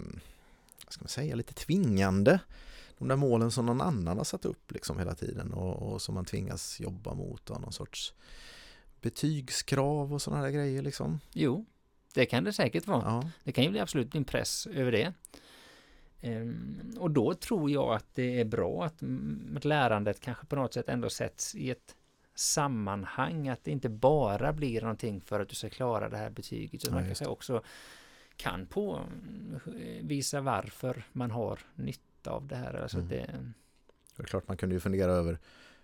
vad 0.85 0.93
ska 0.93 1.01
man 1.01 1.07
säga, 1.09 1.35
lite 1.35 1.53
tvingande? 1.53 2.39
De 2.97 3.07
där 3.07 3.15
målen 3.15 3.51
som 3.51 3.65
någon 3.65 3.81
annan 3.81 4.17
har 4.17 4.23
satt 4.23 4.45
upp 4.45 4.71
liksom 4.71 4.99
hela 4.99 5.15
tiden 5.15 5.53
och, 5.53 5.91
och 5.93 6.01
som 6.01 6.15
man 6.15 6.25
tvingas 6.25 6.79
jobba 6.79 7.13
mot 7.13 7.49
och 7.49 7.61
någon 7.61 7.73
sorts 7.73 8.13
betygskrav 9.01 10.13
och 10.13 10.21
sådana 10.21 10.43
där 10.43 10.49
grejer 10.51 10.81
liksom. 10.81 11.19
Jo, 11.33 11.65
det 12.13 12.25
kan 12.25 12.43
det 12.43 12.53
säkert 12.53 12.87
vara. 12.87 13.01
Ja, 13.05 13.29
Det 13.43 13.51
kan 13.51 13.63
ju 13.63 13.69
bli 13.69 13.79
absolut 13.79 14.15
en 14.15 14.23
press 14.25 14.67
över 14.67 14.91
det. 14.91 15.13
Ehm, 16.21 16.93
och 16.99 17.11
då 17.11 17.33
tror 17.33 17.71
jag 17.71 17.93
att 17.93 18.15
det 18.15 18.41
är 18.41 18.45
bra 18.45 18.85
att, 18.85 19.01
mm, 19.01 19.53
att 19.57 19.65
lärandet 19.65 20.19
kanske 20.19 20.45
på 20.45 20.55
något 20.55 20.73
sätt 20.73 20.89
ändå 20.89 21.09
sätts 21.09 21.55
i 21.55 21.69
ett 21.69 21.95
sammanhang, 22.35 23.47
att 23.47 23.63
det 23.63 23.71
inte 23.71 23.89
bara 23.89 24.53
blir 24.53 24.81
någonting 24.81 25.21
för 25.21 25.39
att 25.39 25.49
du 25.49 25.55
ska 25.55 25.69
klara 25.69 26.09
det 26.09 26.17
här 26.17 26.29
betyget, 26.29 26.73
utan 26.73 26.93
Ja, 26.93 26.99
man 26.99 27.05
kanske 27.05 27.25
också 27.25 27.63
kan 28.35 28.65
påvisa 28.65 30.41
varför 30.41 31.03
man 31.11 31.31
har 31.31 31.59
nytta 31.75 32.31
av 32.31 32.47
det 32.47 32.55
här. 32.55 32.73
Alltså 32.73 32.97
Mm. 32.97 33.09
det, 33.09 33.25
det 34.15 34.23
är 34.23 34.27
klart 34.27 34.47
man 34.47 34.57
kunde 34.57 34.75
ju 34.75 34.79
fundera 34.79 35.11
över 35.11 35.39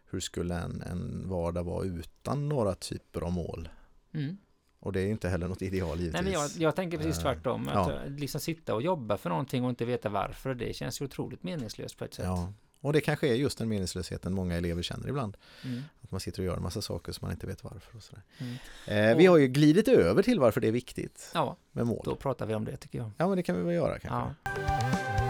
hur 0.09 0.19
skulle 0.19 0.55
en, 0.55 0.81
en 0.81 1.29
vardag 1.29 1.63
vara 1.63 1.85
utan 1.85 2.49
några 2.49 2.75
typer 2.75 3.21
av 3.21 3.31
mål? 3.31 3.69
mm. 4.11 4.37
Och 4.79 4.93
det 4.93 5.01
är 5.01 5.07
inte 5.07 5.29
heller 5.29 5.47
något 5.47 5.61
ideal 5.61 5.97
Nej, 5.97 6.05
givetvis. 6.05 6.23
men 6.23 6.33
jag, 6.33 6.49
jag 6.57 6.75
tänker 6.75 6.97
precis 6.97 7.17
Eh, 7.17 7.21
tvärtom. 7.23 7.67
Att 7.67 7.73
ja. 7.73 8.03
eh, 8.05 8.09
liksom 8.11 8.41
sitta 8.41 8.75
och 8.75 8.81
jobba 8.81 9.17
för 9.17 9.29
någonting 9.29 9.63
och 9.63 9.69
inte 9.69 9.85
veta 9.85 10.09
varför, 10.09 10.53
det 10.53 10.75
känns 10.75 11.01
ju 11.01 11.05
otroligt 11.05 11.43
meningslöst 11.43 11.97
på 11.97 12.05
ett 12.05 12.13
sätt. 12.13 12.25
Ja, 12.25 12.53
och 12.81 12.93
det 12.93 13.01
kanske 13.01 13.27
är 13.27 13.33
just 13.35 13.57
den 13.57 13.69
meningslösheten 13.69 14.33
många 14.33 14.55
elever 14.55 14.81
känner 14.81 15.07
ibland. 15.09 15.37
Mm. 15.65 15.81
Att 16.01 16.11
man 16.11 16.19
sitter 16.19 16.39
och 16.41 16.45
gör 16.45 16.55
en 16.57 16.63
massa 16.63 16.81
saker 16.81 17.11
som 17.11 17.25
man 17.25 17.31
inte 17.31 17.47
vet 17.47 17.63
varför. 17.63 17.97
Och 17.97 18.03
sådär. 18.03 18.23
Mm. 18.37 19.11
Eh, 19.11 19.17
vi 19.17 19.25
har 19.25 19.37
ju 19.37 19.47
glidit 19.47 19.87
över 19.87 20.23
till 20.23 20.39
varför 20.39 20.61
det 20.61 20.67
är 20.67 20.71
viktigt 20.71 21.31
Ja, 21.33 21.57
med 21.71 21.85
mål. 21.87 22.01
då 22.05 22.15
pratar 22.15 22.45
vi 22.45 22.55
om 22.55 22.65
det 22.65 22.77
tycker 22.77 22.99
jag. 22.99 23.11
Ja, 23.17 23.27
men 23.27 23.37
det 23.37 23.43
kan 23.43 23.55
vi 23.57 23.61
väl 23.63 23.75
göra 23.75 23.99
kanske. 23.99 24.35
Ja. 24.55 25.26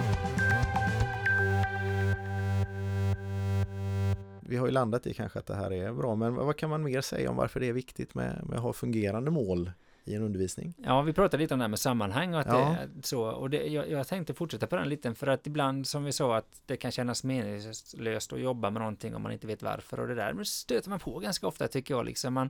Vi 4.47 4.57
har 4.57 4.65
ju 4.65 4.71
landat 4.71 5.07
i 5.07 5.13
kanske 5.13 5.39
att 5.39 5.45
det 5.45 5.55
här 5.55 5.73
är 5.73 5.93
bra, 5.93 6.15
men 6.15 6.33
vad 6.35 6.55
kan 6.57 6.69
man 6.69 6.83
mer 6.83 7.01
säga 7.01 7.29
om 7.29 7.35
varför 7.35 7.59
det 7.59 7.69
är 7.69 7.73
viktigt 7.73 8.15
med, 8.15 8.41
med 8.45 8.57
att 8.57 8.63
ha 8.63 8.73
fungerande 8.73 9.31
mål 9.31 9.71
i 10.05 10.15
en 10.15 10.21
undervisning? 10.23 10.73
Ja, 10.77 11.01
vi 11.01 11.13
pratade 11.13 11.43
lite 11.43 11.53
om 11.53 11.59
det 11.59 11.63
här 11.63 11.69
med 11.69 11.79
sammanhang 11.79 12.33
och 12.33 12.39
att 12.39 12.47
Ja. 12.47 12.75
det 12.95 13.07
så. 13.07 13.23
Och 13.23 13.49
det, 13.49 13.67
jag, 13.67 13.89
jag 13.91 14.07
tänkte 14.07 14.33
fortsätta 14.33 14.67
på 14.67 14.75
den 14.75 14.89
lite 14.89 15.13
för 15.13 15.27
att 15.27 15.47
ibland 15.47 15.87
som 15.87 16.03
vi 16.03 16.11
sa 16.11 16.37
att 16.37 16.61
det 16.65 16.77
kan 16.77 16.91
kännas 16.91 17.23
meningslöst 17.23 18.33
att 18.33 18.39
jobba 18.39 18.69
med 18.69 18.79
någonting 18.81 19.15
om 19.15 19.21
man 19.21 19.31
inte 19.31 19.47
vet 19.47 19.61
varför 19.63 19.99
och 19.99 20.07
det 20.07 20.15
där. 20.15 20.33
Men 20.33 20.45
stöter 20.45 20.89
man 20.89 20.99
på 20.99 21.19
ganska 21.19 21.47
ofta 21.47 21.67
tycker 21.67 21.93
jag 21.93 22.05
liksom. 22.05 22.33
Man, 22.33 22.49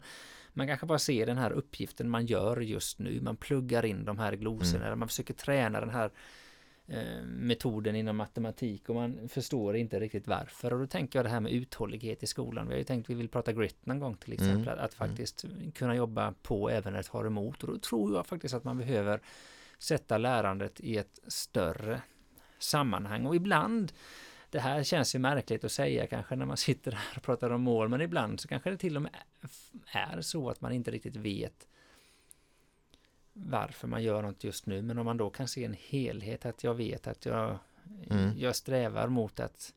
man 0.54 0.68
kanske 0.68 0.86
bara 0.86 1.00
ser 1.00 1.26
den 1.26 1.38
här 1.38 1.52
uppgiften 1.52 2.10
man 2.10 2.26
gör 2.26 2.58
just 2.62 3.00
nu. 3.00 3.22
Man 3.22 3.36
pluggar 3.38 3.86
in 3.86 4.06
de 4.06 4.20
här 4.20 4.34
glosorna 4.34 4.86
Mm. 4.88 5.00
man 5.00 5.08
försöker 5.08 5.34
träna 5.34 5.80
den 5.80 5.90
här 5.90 6.12
metoden 7.26 7.96
inom 7.96 8.18
matematik 8.18 8.90
och 8.90 8.96
man 8.96 9.30
förstår 9.30 9.76
inte 9.76 10.00
riktigt 10.00 10.28
varför. 10.28 10.74
Och 10.74 10.80
då 10.80 10.88
tänker 10.88 11.20
jag 11.20 11.26
det 11.26 11.30
här 11.30 11.40
med 11.40 11.52
uthållighet 11.52 12.24
i 12.24 12.28
skolan. 12.28 12.68
Vi 12.68 12.74
har 12.74 12.78
ju 12.78 12.84
tänkt 12.84 13.06
att 13.06 13.10
vi 13.10 13.14
vill 13.14 13.30
prata 13.30 13.54
grit 13.54 13.86
någon 13.86 14.00
gång 14.00 14.16
till 14.16 14.34
exempel. 14.34 14.62
Mm. 14.62 14.74
Att, 14.74 14.80
att 14.80 14.94
faktiskt 14.94 15.46
kunna 15.76 15.96
jobba 15.96 16.34
på 16.42 16.70
även 16.70 16.94
när 16.94 17.00
det 17.00 17.08
tar 17.08 17.26
emot. 17.26 17.64
Och 17.64 17.74
då 17.74 17.80
tror 17.80 18.16
jag 18.16 18.28
faktiskt 18.28 18.54
att 18.54 18.64
man 18.64 18.78
behöver 18.78 19.22
sätta 19.78 20.18
lärandet 20.18 20.80
i 20.80 20.98
ett 20.98 21.20
större 21.28 22.02
sammanhang 22.60 23.26
och 23.26 23.36
ibland 23.36 23.92
det 24.50 24.60
här 24.60 24.84
känns 24.84 25.16
ju 25.16 25.20
märkligt 25.20 25.64
att 25.64 25.72
säga 25.72 26.08
kanske 26.08 26.36
när 26.36 26.46
man 26.46 26.58
sitter 26.58 26.92
här 26.92 27.18
och 27.18 27.24
pratar 27.24 27.50
om 27.50 27.62
mål, 27.62 27.90
men 27.90 28.02
ibland 28.02 28.40
så 28.40 28.48
kanske 28.48 28.70
det 28.70 28.78
till 28.78 28.96
och 28.96 29.02
med 29.02 29.12
är 29.86 30.22
så 30.22 30.50
att 30.50 30.62
man 30.62 30.72
inte 30.72 30.92
riktigt 30.92 31.16
vet 31.16 31.68
varför 33.46 33.88
man 33.88 34.04
gör 34.04 34.22
något 34.22 34.44
just 34.44 34.66
nu, 34.66 34.82
men 34.82 35.00
om 35.00 35.06
man 35.06 35.18
då 35.18 35.30
kan 35.30 35.48
se 35.48 35.66
en 35.66 35.76
helhet, 35.80 36.46
att 36.46 36.64
jag 36.64 36.74
vet 36.74 37.08
att 37.08 37.26
jag, 37.26 37.58
mm. 38.10 38.32
jag 38.38 38.56
strävar 38.56 39.08
mot 39.08 39.40
att 39.40 39.74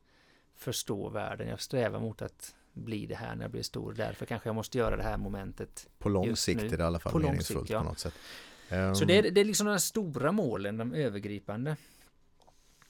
förstå 0.55 1.09
världen, 1.09 1.47
jag 1.47 1.61
strävar 1.61 1.99
mot 1.99 2.21
att 2.21 2.55
bli 2.73 3.05
det 3.05 3.15
här 3.15 3.35
när 3.35 3.43
jag 3.43 3.51
blir 3.51 3.63
stor, 3.63 3.93
därför 3.93 4.25
kanske 4.25 4.49
jag 4.49 4.55
måste 4.55 4.77
göra 4.77 4.97
det 4.97 5.03
här 5.03 5.17
momentet. 5.17 5.87
På 5.97 6.09
lång 6.09 6.35
sikt 6.35 6.61
är 6.61 6.77
det 6.77 6.83
i 6.83 6.85
alla 6.85 6.99
fall 6.99 7.11
på 7.11 7.19
meningsfullt 7.19 7.59
sikt, 7.59 7.69
ja. 7.69 7.79
på 7.79 7.85
något 7.85 7.99
sätt. 7.99 8.13
Um... 8.69 8.95
Så 8.95 9.05
det 9.05 9.17
är, 9.17 9.31
det 9.31 9.41
är 9.41 9.45
liksom 9.45 9.67
de 9.67 9.79
stora 9.79 10.31
målen, 10.31 10.77
de 10.77 10.93
övergripande. 10.93 11.77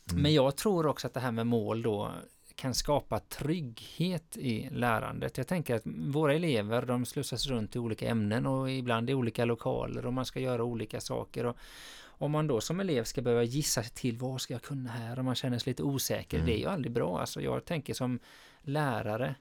Mm. 0.09 0.21
Men 0.21 0.33
jag 0.33 0.55
tror 0.55 0.85
också 0.85 1.07
att 1.07 1.13
det 1.13 1.19
här 1.19 1.31
med 1.31 1.47
mål 1.47 1.81
då 1.81 2.11
kan 2.55 2.73
skapa 2.73 3.19
trygghet 3.19 4.37
i 4.37 4.69
lärandet. 4.71 5.37
Jag 5.37 5.47
tänker 5.47 5.75
att 5.75 5.81
våra 5.85 6.33
elever 6.33 6.85
de 6.85 7.05
slussas 7.05 7.47
runt 7.47 7.75
i 7.75 7.79
olika 7.79 8.09
ämnen 8.09 8.45
och 8.45 8.71
ibland 8.71 9.09
i 9.09 9.13
olika 9.13 9.45
lokaler 9.45 10.05
och 10.05 10.13
man 10.13 10.25
ska 10.25 10.39
göra 10.39 10.63
olika 10.63 11.01
saker. 11.01 11.45
Och 11.45 11.57
om 12.03 12.31
man 12.31 12.47
då 12.47 12.61
som 12.61 12.79
elev 12.79 13.03
ska 13.03 13.21
behöva 13.21 13.43
gissa 13.43 13.83
sig 13.83 13.93
till 13.93 14.17
vad 14.17 14.41
ska 14.41 14.53
jag 14.53 14.61
kunna 14.61 14.89
här 14.89 15.19
och 15.19 15.25
man 15.25 15.35
känner 15.35 15.59
sig 15.59 15.71
lite 15.71 15.83
osäker, 15.83 16.37
mm. 16.37 16.45
det 16.45 16.57
är 16.57 16.59
ju 16.59 16.67
aldrig 16.67 16.91
bra. 16.91 17.19
Alltså 17.19 17.41
jag 17.41 17.65
tänker 17.65 17.93
som 17.93 18.19
lärare 18.61 19.35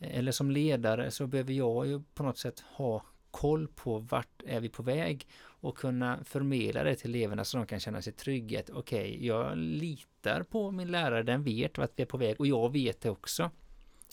eller 0.00 0.32
som 0.32 0.50
ledare 0.50 1.10
så 1.10 1.26
behöver 1.26 1.52
jag 1.52 1.86
ju 1.86 2.02
på 2.14 2.22
något 2.22 2.38
sätt 2.38 2.60
ha 2.60 3.04
koll 3.30 3.68
på 3.68 3.98
vart 3.98 4.42
är 4.46 4.60
vi 4.60 4.68
på 4.68 4.82
väg 4.82 5.26
och 5.60 5.76
kunna 5.76 6.18
förmedla 6.24 6.82
det 6.82 6.94
till 6.94 7.14
eleverna 7.14 7.44
så 7.44 7.56
de 7.56 7.66
kan 7.66 7.80
känna 7.80 8.02
sig 8.02 8.12
trygghet. 8.12 8.70
Okej, 8.70 9.14
okay, 9.14 9.26
jag 9.26 9.56
litar 9.56 10.42
på 10.42 10.70
min 10.70 10.90
lärare, 10.90 11.22
den 11.22 11.42
vet 11.42 11.78
vart 11.78 11.90
vi 11.96 12.02
är 12.02 12.06
på 12.06 12.16
väg 12.16 12.40
och 12.40 12.46
jag 12.46 12.72
vet 12.72 13.00
det 13.00 13.10
också. 13.10 13.50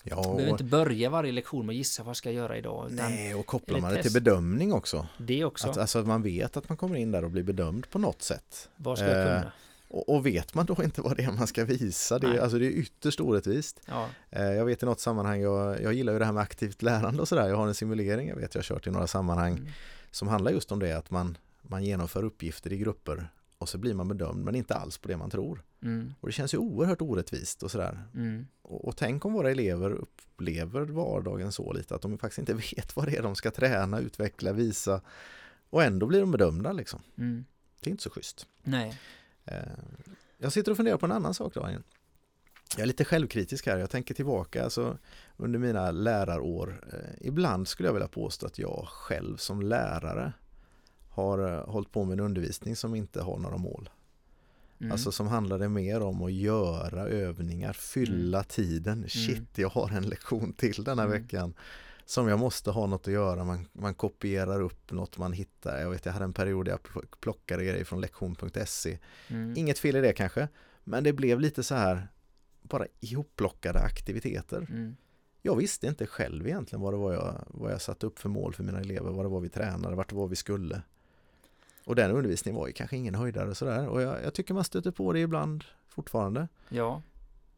Ja, 0.02 0.16
och... 0.16 0.36
behöver 0.36 0.52
inte 0.52 0.64
börja 0.64 1.10
varje 1.10 1.32
lektion 1.32 1.66
med 1.66 1.72
att 1.72 1.76
gissa 1.76 2.02
vad 2.02 2.08
jag 2.08 2.16
ska 2.16 2.30
göra 2.30 2.56
idag. 2.56 2.88
Nej, 2.90 3.34
och 3.34 3.46
kopplar 3.46 3.80
man 3.80 3.94
det 3.94 4.02
till 4.02 4.12
bedömning 4.12 4.72
också. 4.72 5.06
Det 5.18 5.44
också. 5.44 5.70
Att, 5.70 5.78
alltså 5.78 5.98
att 5.98 6.06
man 6.06 6.22
vet 6.22 6.56
att 6.56 6.68
man 6.68 6.78
kommer 6.78 6.96
in 6.96 7.10
där 7.10 7.24
och 7.24 7.30
blir 7.30 7.42
bedömd 7.42 7.90
på 7.90 7.98
något 7.98 8.22
sätt. 8.22 8.68
Vad 8.76 8.98
ska 8.98 9.06
jag 9.06 9.26
kunna? 9.26 9.52
Och, 9.96 10.08
och, 10.08 10.26
vet 10.26 10.54
man 10.54 10.66
då 10.66 10.76
inte 10.84 11.02
vad 11.02 11.16
det 11.16 11.22
är 11.22 11.32
man 11.32 11.46
ska 11.46 11.64
visa, 11.64 12.18
det 12.18 12.26
är, 12.26 12.38
alltså 12.38 12.58
det 12.58 12.66
är 12.66 12.70
ytterst 12.70 13.20
orättvist. 13.20 13.80
Ja. 13.86 14.08
Eh, 14.30 14.42
jag 14.42 14.64
vet 14.64 14.82
i 14.82 14.86
något 14.86 15.00
sammanhang, 15.00 15.40
jag, 15.40 15.82
jag 15.82 15.94
gillar 15.94 16.12
ju 16.12 16.18
det 16.18 16.24
här 16.24 16.32
med 16.32 16.42
aktivt 16.42 16.82
lärande 16.82 17.22
och 17.22 17.28
sådär, 17.28 17.48
jag 17.48 17.56
har 17.56 17.66
en 17.66 17.74
simulering, 17.74 18.28
jag 18.28 18.36
vet 18.36 18.54
jag 18.54 18.58
har 18.58 18.64
kört 18.64 18.86
i 18.86 18.90
några 18.90 19.06
sammanhang 19.06 19.52
mm. 19.52 19.68
som 20.10 20.28
handlar 20.28 20.50
just 20.50 20.72
om 20.72 20.78
det, 20.78 20.92
att 20.92 21.10
man, 21.10 21.38
man 21.62 21.84
genomför 21.84 22.22
uppgifter 22.24 22.72
i 22.72 22.78
grupper 22.78 23.28
och 23.58 23.68
så 23.68 23.78
blir 23.78 23.94
man 23.94 24.08
bedömd 24.08 24.44
men 24.44 24.54
inte 24.54 24.74
alls 24.74 24.98
på 24.98 25.08
det 25.08 25.16
man 25.16 25.30
tror. 25.30 25.62
Mm. 25.82 26.14
Och 26.20 26.28
det 26.28 26.32
känns 26.32 26.54
ju 26.54 26.58
oerhört 26.58 27.00
orättvist 27.00 27.62
och 27.62 27.70
sådär. 27.70 28.04
Mm. 28.14 28.46
Och, 28.62 28.84
och, 28.88 28.96
tänk 28.96 29.24
om 29.24 29.32
våra 29.32 29.50
elever 29.50 29.90
upplever 29.90 30.80
vardagen 30.80 31.52
så 31.52 31.72
lite 31.72 31.94
att 31.94 32.02
de 32.02 32.18
faktiskt 32.18 32.38
inte 32.38 32.54
vet 32.74 32.96
vad 32.96 33.06
det 33.06 33.16
är 33.16 33.22
de 33.22 33.34
ska 33.36 33.50
träna, 33.50 34.00
utveckla, 34.00 34.52
visa 34.52 35.00
och 35.70 35.82
ändå 35.82 36.06
blir 36.06 36.20
de 36.20 36.30
bedömda 36.30 36.72
liksom. 36.72 37.00
Mm. 37.18 37.44
Det 37.80 37.90
är 37.90 37.92
inte 37.92 38.02
så 38.02 38.10
schysst. 38.10 38.46
Nej. 38.62 38.98
Eh, 39.46 39.58
jag 40.38 40.52
sitter 40.52 40.70
och 40.70 40.76
funderar 40.76 40.96
på 40.96 41.06
en 41.06 41.12
annan 41.12 41.34
sak 41.34 41.54
då. 41.54 41.70
Jag 42.76 42.82
är 42.82 42.86
lite 42.86 43.04
självkritisk 43.04 43.66
här, 43.66 43.78
jag 43.78 43.90
tänker 43.90 44.14
tillbaka 44.14 44.64
alltså, 44.64 44.98
under 45.36 45.58
mina 45.58 45.90
lärarår. 45.90 46.88
Eh, 46.92 47.26
ibland 47.26 47.68
skulle 47.68 47.88
jag 47.88 47.94
vilja 47.94 48.08
påstå 48.08 48.46
att 48.46 48.58
jag 48.58 48.88
själv 48.88 49.36
som 49.36 49.62
lärare 49.62 50.32
har 51.10 51.52
eh, 51.52 51.68
hållit 51.68 51.92
på 51.92 52.04
med 52.04 52.12
en 52.12 52.24
undervisning 52.24 52.76
som 52.76 52.94
inte 52.94 53.22
har 53.22 53.38
några 53.38 53.56
mål. 53.56 53.90
Mm. 54.80 54.92
Alltså 54.92 55.12
som 55.12 55.26
handlade 55.26 55.68
mer 55.68 56.00
om 56.00 56.22
att 56.22 56.32
göra 56.32 57.06
övningar, 57.06 57.72
fylla 57.72 58.38
mm. 58.38 58.48
tiden. 58.48 58.92
Mm. 58.92 59.08
Shit, 59.08 59.58
jag 59.58 59.68
har 59.68 59.90
en 59.90 60.02
lektion 60.02 60.52
till 60.52 60.84
den 60.84 60.98
här 60.98 61.06
mm. 61.06 61.22
veckan 61.22 61.54
som 62.06 62.28
jag 62.28 62.38
måste 62.38 62.70
ha 62.70 62.86
något 62.86 63.06
att 63.06 63.12
göra. 63.12 63.44
Man, 63.44 63.68
man 63.72 63.94
kopierar 63.94 64.60
upp 64.60 64.92
något 64.92 65.18
man 65.18 65.32
hittar. 65.32 65.80
Jag 65.80 65.90
vet, 65.90 66.06
jag 66.06 66.12
hade 66.12 66.24
en 66.24 66.32
period 66.32 66.66
där 66.66 66.72
jag 66.72 67.10
plockade 67.20 67.64
grejer 67.64 67.84
från 67.84 68.00
lektion.se. 68.00 68.98
Mm. 69.28 69.54
Inget 69.56 69.78
fel 69.78 69.96
i 69.96 70.00
det 70.00 70.12
kanske, 70.12 70.48
men 70.84 71.04
det 71.04 71.12
blev 71.12 71.40
lite 71.40 71.62
så 71.62 71.74
här 71.74 72.08
bara 72.62 72.86
ihopplockade 73.00 73.80
aktiviteter. 73.80 74.66
Mm. 74.70 74.96
Jag 75.42 75.56
visste 75.56 75.86
inte 75.86 76.06
själv 76.06 76.46
egentligen 76.46 76.82
vad 76.82 76.92
det 76.92 76.96
var 76.96 77.12
jag, 77.12 77.44
vad 77.46 77.72
jag 77.72 77.80
satte 77.80 78.06
upp 78.06 78.18
för 78.18 78.28
mål 78.28 78.54
för 78.54 78.62
mina 78.62 78.80
elever, 78.80 79.10
vad 79.10 79.24
det 79.24 79.28
var 79.28 79.40
vi 79.40 79.48
tränade, 79.48 79.96
vart 79.96 80.08
det 80.08 80.16
var 80.16 80.28
vi 80.28 80.36
skulle. 80.36 80.82
Och 81.84 81.96
den 81.96 82.10
undervisningen 82.10 82.60
var 82.60 82.66
ju 82.66 82.72
kanske 82.72 82.96
ingen 82.96 83.14
höjdare 83.14 83.50
och 83.50 83.56
sådär 83.56 83.88
och 83.88 84.02
jag, 84.02 84.24
jag 84.24 84.34
tycker 84.34 84.54
man 84.54 84.64
stöter 84.64 84.90
på 84.90 85.12
det 85.12 85.20
ibland 85.20 85.64
fortfarande. 85.88 86.48
Ja. 86.68 87.02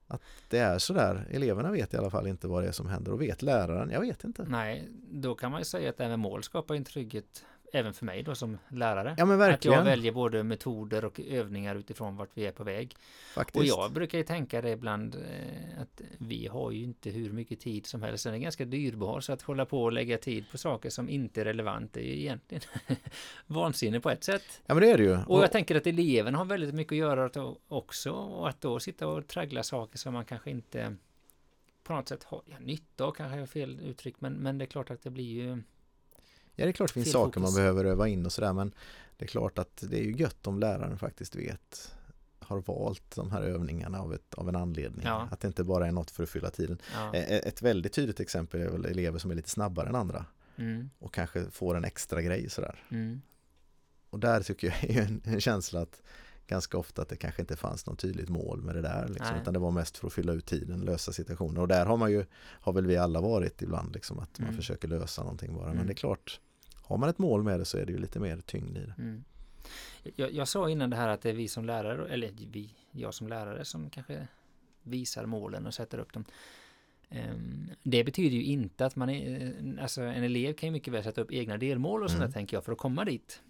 Att 0.09 0.23
det 0.49 0.59
är 0.59 0.79
sådär, 0.79 1.27
eleverna 1.31 1.71
vet 1.71 1.95
i 1.95 1.97
alla 1.97 2.11
fall 2.11 2.27
inte 2.27 2.49
vad 2.49 2.63
det 2.63 2.69
är 2.69 2.73
som 2.73 2.87
händer 2.87 3.13
och 3.13 3.23
vet 3.23 3.43
läraren, 3.43 3.91
jag 3.91 4.01
vet 4.01 4.25
inte. 4.25 4.45
Nej, 4.49 4.89
då 5.11 5.35
kan 5.35 5.51
man 5.51 5.61
ju 5.61 5.65
säga 5.65 5.91
att 5.91 5.97
det 5.97 6.03
här 6.05 6.11
med 6.11 6.19
mål 6.19 6.43
skapar 6.43 6.75
en 6.75 6.85
trygghet 6.85 7.45
även 7.73 7.95
för 7.95 8.05
mig 8.05 8.23
då 8.23 8.35
som 8.35 8.59
lärare. 8.69 9.15
Ja 9.19 9.25
men 9.25 9.39
verkligen. 9.39 9.79
Att 9.79 9.87
jag 9.87 9.91
väljer 9.91 10.13
både 10.13 10.43
metoder 10.43 11.05
och 11.05 11.21
övningar 11.21 11.77
utifrån 11.77 12.17
vart 12.17 12.31
vi 12.35 12.47
är 12.47 12.53
på 12.53 12.65
väg. 12.65 12.97
Faktiskt. 13.35 13.57
Och 13.57 13.65
jag 13.65 13.93
brukar 13.93 14.19
ju 14.19 14.25
tänka 14.25 14.63
det 14.63 14.71
ibland 14.71 15.15
eh, 15.15 15.83
att 15.83 16.01
vi 16.19 16.47
har 16.47 16.71
ju 16.71 16.83
inte 16.85 17.11
hur 17.11 17.33
mycket 17.33 17.61
tid 17.61 17.87
som 17.87 18.03
helst. 18.03 18.25
Den 18.25 18.35
är 18.35 18.39
ganska 18.39 18.65
dyrbar 18.65 19.21
så 19.21 19.33
att 19.33 19.43
hålla 19.43 19.67
på 19.67 19.83
och 19.83 19.93
lägga 19.93 20.19
tid 20.19 20.45
på 20.51 20.59
saker 20.59 20.91
som 20.91 21.09
inte 21.09 21.41
är 21.41 21.45
relevant 21.45 21.97
är 21.97 22.01
ju 22.01 22.21
egentligen 22.21 22.63
vansinne 23.47 24.01
på 24.01 24.11
ett 24.11 24.25
sätt. 24.25 24.63
Ja 24.67 24.75
men 24.75 24.83
det 24.83 24.91
är 24.91 24.99
det 24.99 25.05
ju. 25.05 25.19
Och 25.27 25.43
jag 25.43 25.53
tänker 25.53 25.75
att 25.75 25.87
eleverna 25.87 26.39
har 26.39 26.45
väldigt 26.45 26.75
mycket 26.75 26.93
att 26.93 26.99
göra 26.99 27.55
också 27.69 28.11
och 28.11 28.49
att 28.49 28.61
då 28.61 28.81
sitta 28.81 29.09
och 29.09 29.27
traggla 29.27 29.63
saker 29.63 29.99
som 29.99 30.13
man 30.15 30.25
kanske 30.25 30.51
inte 30.51 30.97
på 31.83 31.93
något 31.95 32.09
sätt 32.09 32.25
har 32.25 32.43
ja, 32.47 32.57
nytta 32.61 33.05
av 33.05 33.13
kanske 33.13 33.39
är 33.39 33.47
fel 33.47 33.81
uttryck 33.81 34.21
men, 34.21 34.33
men 34.33 34.59
det 34.59 34.65
är 34.65 34.67
klart 34.67 34.91
att 34.91 35.03
det 35.03 35.11
blir 35.11 35.25
ju 35.25 35.63
Ja 36.59 36.65
det 36.65 36.71
är 36.71 36.73
klart 36.73 36.95
det 36.95 37.01
finns 37.01 37.13
saker 37.13 37.41
man 37.41 37.55
behöver 37.55 37.85
öva 37.85 38.09
in 38.09 38.27
och 38.27 38.33
sådär 38.33 38.53
men 38.53 38.75
det 39.17 39.25
är 39.25 39.29
klart 39.29 39.59
att 39.59 39.85
det 39.89 39.99
är 39.99 40.05
ju 40.05 40.17
gött 40.17 40.47
om 40.47 40.59
läraren 40.59 40.99
faktiskt 40.99 41.35
vet 41.37 41.95
har 42.39 42.61
valt 42.61 43.17
de 43.17 43.31
här 43.31 43.43
övningarna 43.43 44.01
av, 44.01 44.15
ett, 44.15 44.35
av 44.35 44.49
en 44.49 44.57
anledning. 44.57 45.07
Ja. 45.07 45.29
Att 45.31 45.41
det 45.41 45.49
inte 45.49 45.65
bara 45.65 45.87
är 45.87 45.93
något 45.93 46.11
för 46.11 46.23
att 46.23 46.31
fylla 46.31 46.51
tiden. 46.51 46.79
Ja. 46.95 47.15
Ett 47.15 47.63
väldigt 47.63 47.93
tydligt 47.93 48.21
exempel 48.21 48.61
är 48.61 48.69
väl 48.71 48.85
elever 48.85 49.19
som 49.19 49.31
är 49.31 49.35
lite 49.35 49.51
snabbare 49.51 49.89
än 49.89 49.95
andra. 49.95 50.25
Mm. 50.57 50.91
Och 50.99 51.15
kanske 51.15 51.51
får 51.51 51.77
en 51.77 51.85
extra 51.85 52.23
grej 52.23 52.51
sådär. 52.51 52.85
Mm. 52.91 53.23
Och 54.11 54.19
där 54.19 54.43
tycker 54.43 54.67
jag 54.67 54.91
är 54.97 55.03
en, 55.03 55.23
en 55.25 55.41
känsla 55.41 55.81
att 55.81 56.03
ganska 56.47 56.79
ofta 56.79 57.03
att 57.03 57.09
det 57.09 57.17
kanske 57.17 57.43
inte 57.43 57.57
fanns 57.57 57.87
något 57.87 57.99
tydligt 57.99 58.29
mål 58.29 58.63
med 58.63 58.75
det 58.75 58.83
där. 58.83 59.09
Liksom, 59.09 59.37
utan 59.43 59.55
det 59.55 59.61
var 59.61 59.71
mest 59.71 59.99
för 59.99 60.07
att 60.07 60.13
fylla 60.13 60.33
ut 60.33 60.47
tiden, 60.47 60.81
lösa 60.81 61.13
situationer. 61.13 61.61
Och 61.61 61.69
där 61.69 61.87
har 61.87 61.97
man 61.97 62.11
ju, 62.11 62.25
har 62.37 62.73
väl 62.73 62.87
vi 62.87 62.97
alla 62.97 63.21
varit 63.21 63.63
ibland, 63.63 63.95
liksom, 63.95 64.19
att 64.19 64.39
mm. 64.39 64.51
man 64.51 64.57
försöker 64.57 64.89
lösa 64.89 65.23
någonting 65.23 65.55
bara. 65.55 65.67
Men 65.67 65.75
mm. 65.75 65.87
det 65.87 65.93
är 65.93 65.95
klart, 65.95 66.41
har 66.89 66.99
man 66.99 67.09
ett 67.09 67.19
mål 67.19 67.43
med 67.43 67.61
det 67.61 67.65
så 67.65 67.79
är 67.79 67.87
det 67.87 67.93
ju 67.93 67.99
lite 67.99 68.21
mer 68.21 68.41
tyngd 68.47 68.77
i 68.77 68.81
det. 68.81 68.95
Mm. 68.99 69.25
Jag, 70.15 70.33
jag 70.33 70.49
sa 70.49 70.71
innan 70.71 70.91
det 70.91 70.97
här 70.97 71.09
att 71.09 71.23
det 71.23 71.31
är 71.31 71.35
vi 71.35 71.49
som 71.49 71.65
lärare, 71.65 72.09
eller 72.09 72.31
vi, 72.53 72.75
jag 72.91 73.15
som 73.15 73.29
lärare 73.29 73.65
som 73.65 73.91
kanske 73.91 74.29
visar 74.83 75.27
målen 75.27 75.67
och 75.67 75.75
sätter 75.75 75.99
upp 75.99 76.13
dem. 76.13 76.25
Um, 77.11 77.71
det 77.83 78.05
betyder 78.05 78.37
ju 78.37 78.43
inte 78.43 78.87
att 78.87 78.97
man 78.97 79.11
är, 79.11 79.43
eh, 79.43 79.83
alltså 79.83 80.03
en 80.03 80.25
elev 80.25 80.53
kan 80.53 80.67
ju 80.67 80.73
mycket 80.73 80.93
väl 80.93 81.05
sätta 81.05 81.21
upp 81.21 81.33
egna 81.33 81.57
delmål 81.57 82.03
och 82.03 82.11
sådär 82.11 82.25
mm. 82.25 82.33
tänker 82.33 82.57
jag 82.57 82.65
för 82.65 82.73
att 82.73 82.79
komma 82.79 83.05
dit. 83.05 83.43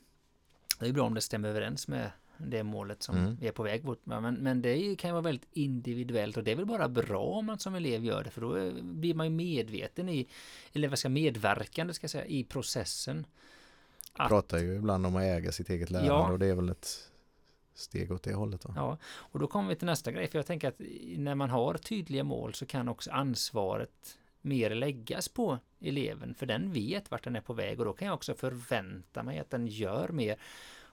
Det 0.78 0.86
är 0.86 0.92
bra 0.92 1.06
om 1.06 1.14
det 1.14 1.20
stämmer 1.20 1.48
överens 1.48 1.88
med 1.88 2.10
det 2.38 2.62
målet 2.62 3.02
som 3.02 3.16
mm. 3.16 3.36
vi 3.40 3.48
är 3.48 3.52
på 3.52 3.62
väg 3.62 3.84
mot. 3.84 4.06
Men, 4.06 4.34
men 4.34 4.62
det 4.62 4.96
kan 4.96 5.08
ju 5.08 5.12
vara 5.12 5.22
väldigt 5.22 5.48
individuellt 5.52 6.36
och 6.36 6.44
det 6.44 6.50
är 6.50 6.56
väl 6.56 6.66
bara 6.66 6.88
bra 6.88 7.22
om 7.22 7.46
man 7.46 7.58
som 7.58 7.74
elev 7.74 8.04
gör 8.04 8.24
det 8.24 8.30
för 8.30 8.40
då 8.40 8.70
blir 8.82 9.14
man 9.14 9.26
ju 9.26 9.30
medveten 9.30 10.08
i, 10.08 10.28
eller 10.72 10.88
vad 10.88 10.98
ska 10.98 11.08
medverkande 11.08 11.94
ska 11.94 12.04
jag 12.04 12.10
säga, 12.10 12.26
i 12.26 12.44
processen. 12.44 13.26
Att, 14.12 14.28
pratar 14.28 14.58
ju 14.58 14.76
ibland 14.76 15.06
om 15.06 15.16
att 15.16 15.22
äga 15.22 15.52
sitt 15.52 15.70
eget 15.70 15.90
lärande 15.90 16.12
ja, 16.12 16.32
och 16.32 16.38
det 16.38 16.46
är 16.46 16.54
väl 16.54 16.68
ett 16.68 17.10
steg 17.74 18.12
åt 18.12 18.22
det 18.22 18.34
hållet. 18.34 18.64
Va? 18.64 18.72
Ja, 18.76 18.98
och 19.04 19.38
då 19.38 19.46
kommer 19.46 19.68
vi 19.68 19.76
till 19.76 19.86
nästa 19.86 20.12
grej 20.12 20.26
för 20.26 20.38
jag 20.38 20.46
tänker 20.46 20.68
att 20.68 20.80
när 21.16 21.34
man 21.34 21.50
har 21.50 21.74
tydliga 21.74 22.24
mål 22.24 22.54
så 22.54 22.66
kan 22.66 22.88
också 22.88 23.10
ansvaret 23.10 24.18
mer 24.40 24.70
läggas 24.70 25.28
på 25.28 25.58
eleven 25.80 26.34
för 26.34 26.46
den 26.46 26.72
vet 26.72 27.10
vart 27.10 27.24
den 27.24 27.36
är 27.36 27.40
på 27.40 27.52
väg 27.52 27.78
och 27.78 27.84
då 27.84 27.92
kan 27.92 28.06
jag 28.06 28.14
också 28.14 28.34
förvänta 28.34 29.22
mig 29.22 29.38
att 29.38 29.50
den 29.50 29.66
gör 29.66 30.08
mer 30.08 30.38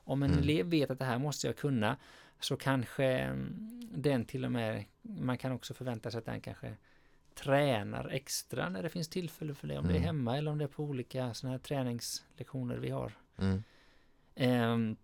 om 0.06 0.24
en 0.24 0.32
mm. 0.32 0.44
elev 0.44 0.66
vet 0.66 0.92
att 0.92 1.00
det 1.00 1.06
här 1.06 1.18
måste 1.18 1.48
jag 1.48 1.58
kunna 1.58 1.98
så 2.40 2.58
kanske 2.58 3.06
mm, 3.06 3.82
den 3.92 4.26
till 4.26 4.46
och 4.46 4.52
med, 4.52 4.86
man 5.02 5.38
kan 5.38 5.52
också 5.52 5.74
förvänta 5.74 6.12
sig 6.12 6.18
att 6.18 6.26
den 6.26 6.42
kanske 6.42 6.76
tränar 7.36 8.10
extra 8.10 8.70
när 8.70 8.84
det 8.84 8.90
finns 8.90 9.08
tillfälle 9.08 9.54
för 9.54 9.68
det. 9.68 9.78
Om 9.78 9.86
mm. 9.86 9.94
det 9.94 10.00
är 10.00 10.04
mm. 10.04 10.06
hemma 10.06 10.38
eller 10.38 10.52
om 10.52 10.58
det 10.58 10.64
är 10.64 10.68
på 10.68 10.84
olika 10.84 11.34
sådana 11.34 11.58
här 11.58 11.64
träningslektioner 11.64 12.78
vi 12.78 12.90
har. 12.90 13.12
Mm. 13.38 13.64
Um, 14.36 14.98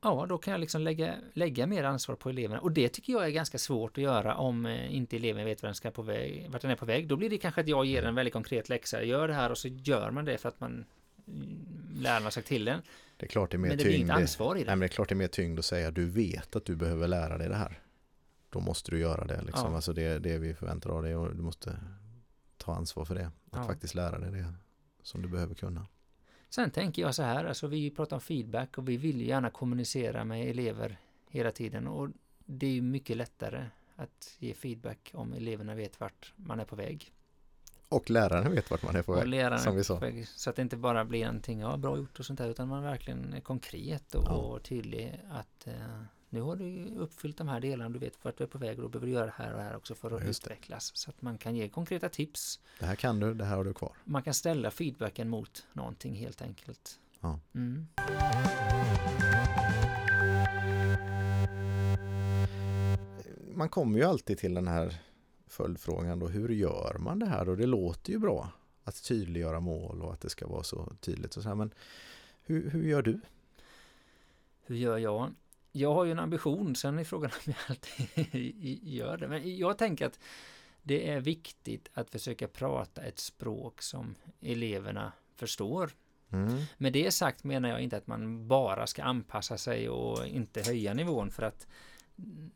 ja, 0.00 0.26
då 0.28 0.38
kan 0.38 0.52
jag 0.52 0.60
liksom 0.60 0.80
lägga, 0.80 1.14
lägga 1.32 1.66
mer 1.66 1.84
ansvar 1.84 2.16
på 2.16 2.30
eleverna. 2.30 2.60
Och 2.60 2.72
det 2.72 2.88
tycker 2.88 3.12
jag 3.12 3.26
är 3.26 3.30
ganska 3.30 3.58
svårt 3.58 3.98
att 3.98 4.04
göra 4.04 4.36
om 4.36 4.66
eh, 4.66 4.94
inte 4.94 5.16
eleven 5.16 5.44
vet 5.44 5.62
vart 5.62 5.68
den, 5.68 5.74
ska 5.74 5.90
på 5.90 6.02
väg, 6.02 6.46
vart 6.50 6.62
den 6.62 6.70
är 6.70 6.76
på 6.76 6.86
väg. 6.86 7.08
Då 7.08 7.16
blir 7.16 7.30
det 7.30 7.38
kanske 7.38 7.60
att 7.60 7.68
jag 7.68 7.84
ger 7.84 8.02
en 8.02 8.14
väldigt 8.14 8.32
konkret 8.32 8.68
läxa. 8.68 9.02
Gör 9.02 9.28
det 9.28 9.34
här 9.34 9.50
och 9.50 9.58
så 9.58 9.68
gör 9.68 10.10
man 10.10 10.24
det 10.24 10.38
för 10.38 10.48
att 10.48 10.60
man 10.60 10.84
läraren 11.94 12.22
har 12.22 12.30
sagt 12.30 12.46
till 12.48 12.64
den. 12.64 12.82
Det 13.16 13.26
är 13.26 13.30
klart 13.30 13.50
det 13.50 13.56
är 13.56 13.58
mer 13.58 13.68
Men 13.68 13.78
det 13.78 13.84
blir 13.84 13.92
tyngd. 13.92 14.02
inte 14.02 14.14
ansvar 14.14 14.54
i 14.54 14.58
Nej, 14.58 14.64
det. 14.64 14.70
men 14.70 14.78
det 14.80 14.86
är 14.86 14.88
klart 14.88 15.08
det 15.08 15.12
är 15.12 15.16
mer 15.16 15.28
tyngd 15.28 15.58
att 15.58 15.64
säga 15.64 15.90
du 15.90 16.06
vet 16.06 16.56
att 16.56 16.64
du 16.64 16.76
behöver 16.76 17.08
lära 17.08 17.38
dig 17.38 17.48
det 17.48 17.54
här. 17.56 17.80
Då 18.50 18.60
måste 18.60 18.90
du 18.90 18.98
göra 18.98 19.24
det. 19.24 19.42
Liksom. 19.42 19.70
Ja. 19.70 19.76
Alltså 19.76 19.92
det, 19.92 20.18
det 20.18 20.38
vi 20.38 20.54
förväntar 20.54 20.90
av 20.90 21.02
dig 21.02 21.16
och 21.16 21.36
du 21.36 21.42
måste 21.42 21.76
ta 22.56 22.74
ansvar 22.74 23.04
för 23.04 23.14
det. 23.14 23.26
Att 23.26 23.32
Ja. 23.52 23.64
faktiskt 23.64 23.94
lära 23.94 24.18
dig 24.18 24.30
det 24.30 24.52
som 25.02 25.22
du 25.22 25.28
behöver 25.28 25.54
kunna. 25.54 25.86
Sen 26.48 26.70
tänker 26.70 27.02
jag 27.02 27.14
så 27.14 27.22
här, 27.22 27.44
alltså 27.44 27.66
vi 27.66 27.90
pratar 27.90 28.16
om 28.16 28.20
feedback 28.20 28.78
och 28.78 28.88
vi 28.88 28.96
vill 28.96 29.20
ju 29.20 29.26
gärna 29.26 29.50
kommunicera 29.50 30.24
med 30.24 30.48
elever 30.50 30.98
hela 31.28 31.50
tiden 31.50 31.86
och 31.86 32.08
det 32.46 32.66
är 32.78 32.82
mycket 32.82 33.16
lättare 33.16 33.66
att 33.96 34.36
ge 34.38 34.54
feedback 34.54 35.10
om 35.14 35.32
eleverna 35.32 35.74
vet 35.74 36.00
vart 36.00 36.32
man 36.36 36.60
är 36.60 36.64
på 36.64 36.76
väg. 36.76 37.12
Och 37.88 38.10
läraren 38.10 38.52
vet 38.52 38.70
vart 38.70 38.82
man 38.82 38.96
är 38.96 39.02
på 39.02 39.14
väg. 39.14 39.26
läraren 39.28 39.58
som 39.60 39.76
vi 39.76 39.84
sa. 39.84 39.98
väg. 39.98 40.28
Så 40.28 40.50
att 40.50 40.56
det 40.56 40.62
inte 40.62 40.76
bara 40.76 41.04
blir 41.04 41.24
någonting, 41.26 41.60
ja 41.60 41.76
bra 41.76 41.96
gjort 41.96 42.18
och 42.18 42.26
sånt 42.26 42.38
där, 42.38 42.48
utan 42.50 42.68
man 42.68 42.82
verkligen 42.82 43.32
är 43.34 43.40
konkret 43.40 44.14
och, 44.14 44.24
Ja. 44.26 44.30
och 44.34 44.62
tydlig 44.62 45.20
att 45.30 45.66
eh, 45.66 45.72
nu 46.30 46.40
har 46.40 46.56
du 46.56 46.86
uppfyllt 46.98 47.38
de 47.38 47.48
här 47.48 47.60
delarna, 47.60 47.90
du 47.90 47.98
vet 47.98 48.24
vart 48.24 48.38
du 48.38 48.44
är 48.44 48.48
på 48.48 48.58
väg 48.58 48.76
och 48.78 48.82
då 48.82 48.88
behöver 48.88 49.06
du 49.06 49.12
göra 49.12 49.26
det 49.26 49.32
här 49.36 49.52
och 49.52 49.58
det 49.58 49.64
här 49.64 49.76
också 49.76 49.94
för 49.94 50.10
att 50.16 50.26
just 50.26 50.44
det. 50.44 50.50
utvecklas. 50.50 50.90
Så 50.94 51.10
att 51.10 51.22
man 51.22 51.38
kan 51.38 51.56
ge 51.56 51.68
konkreta 51.68 52.08
tips. 52.08 52.60
Det 52.80 52.86
här 52.86 52.96
kan 52.96 53.20
du, 53.20 53.34
det 53.34 53.44
här 53.44 53.56
har 53.56 53.64
du 53.64 53.74
kvar. 53.74 53.92
Man 54.04 54.22
kan 54.22 54.34
ställa 54.34 54.70
feedbacken 54.70 55.28
mot 55.28 55.66
någonting 55.72 56.14
helt 56.14 56.42
enkelt. 56.42 56.98
Ja. 57.20 57.40
Mm. 57.54 57.86
Man 63.54 63.68
kommer 63.68 63.98
ju 63.98 64.04
alltid 64.04 64.38
till 64.38 64.54
den 64.54 64.68
här 64.68 64.94
följdfrågan 65.54 66.18
då, 66.18 66.28
hur 66.28 66.48
gör 66.48 66.96
man 66.98 67.18
det 67.18 67.26
här? 67.26 67.48
Och 67.48 67.56
det 67.56 67.66
låter 67.66 68.12
ju 68.12 68.18
bra 68.18 68.52
att 68.84 69.04
tydliggöra 69.04 69.60
mål 69.60 70.02
och 70.02 70.12
att 70.12 70.20
det 70.20 70.30
ska 70.30 70.46
vara 70.46 70.62
så 70.62 70.92
tydligt 71.00 71.36
och 71.36 71.42
så 71.42 71.48
här, 71.48 71.56
men 71.56 71.70
hur, 72.42 72.70
hur 72.70 72.82
gör 72.82 73.02
du? 73.02 73.20
Hur 74.62 74.76
gör 74.76 74.98
jag? 74.98 75.34
Jag 75.72 75.94
har 75.94 76.04
ju 76.04 76.12
en 76.12 76.18
ambition, 76.18 76.76
sen 76.76 76.98
är 76.98 77.04
frågan 77.04 77.30
om 77.46 77.52
jag 77.52 77.56
alltid 77.68 78.80
gör 78.82 79.16
det. 79.16 79.28
Men 79.28 79.56
jag 79.56 79.78
tänker 79.78 80.06
att 80.06 80.18
det 80.82 81.10
är 81.10 81.20
viktigt 81.20 81.90
att 81.94 82.10
försöka 82.10 82.48
prata 82.48 83.02
ett 83.02 83.18
språk 83.18 83.82
som 83.82 84.14
eleverna 84.40 85.12
förstår. 85.34 85.90
Mm. 86.30 86.62
Med 86.76 86.92
det 86.92 87.10
sagt 87.10 87.44
menar 87.44 87.68
jag 87.68 87.80
inte 87.80 87.96
att 87.96 88.06
man 88.06 88.48
bara 88.48 88.86
ska 88.86 89.02
anpassa 89.02 89.58
sig 89.58 89.88
och 89.88 90.26
inte 90.26 90.62
höja 90.62 90.94
nivån 90.94 91.30
för 91.30 91.42
att 91.42 91.66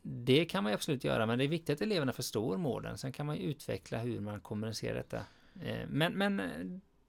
det 0.01 0.45
kan 0.45 0.63
man 0.63 0.71
ju 0.71 0.73
absolut 0.73 1.03
göra, 1.03 1.25
men 1.25 1.37
det 1.37 1.43
är 1.43 1.47
viktigt 1.47 1.75
att 1.75 1.81
eleverna 1.81 2.13
förstår 2.13 2.57
målen. 2.57 2.97
Sen 2.97 3.11
kan 3.11 3.25
man 3.25 3.37
ju 3.37 3.43
utveckla 3.43 3.97
hur 3.97 4.19
man 4.19 4.39
kommunicerar 4.39 4.95
detta. 4.95 5.17
Eh, 5.61 5.87
men, 5.87 6.13
men 6.13 6.41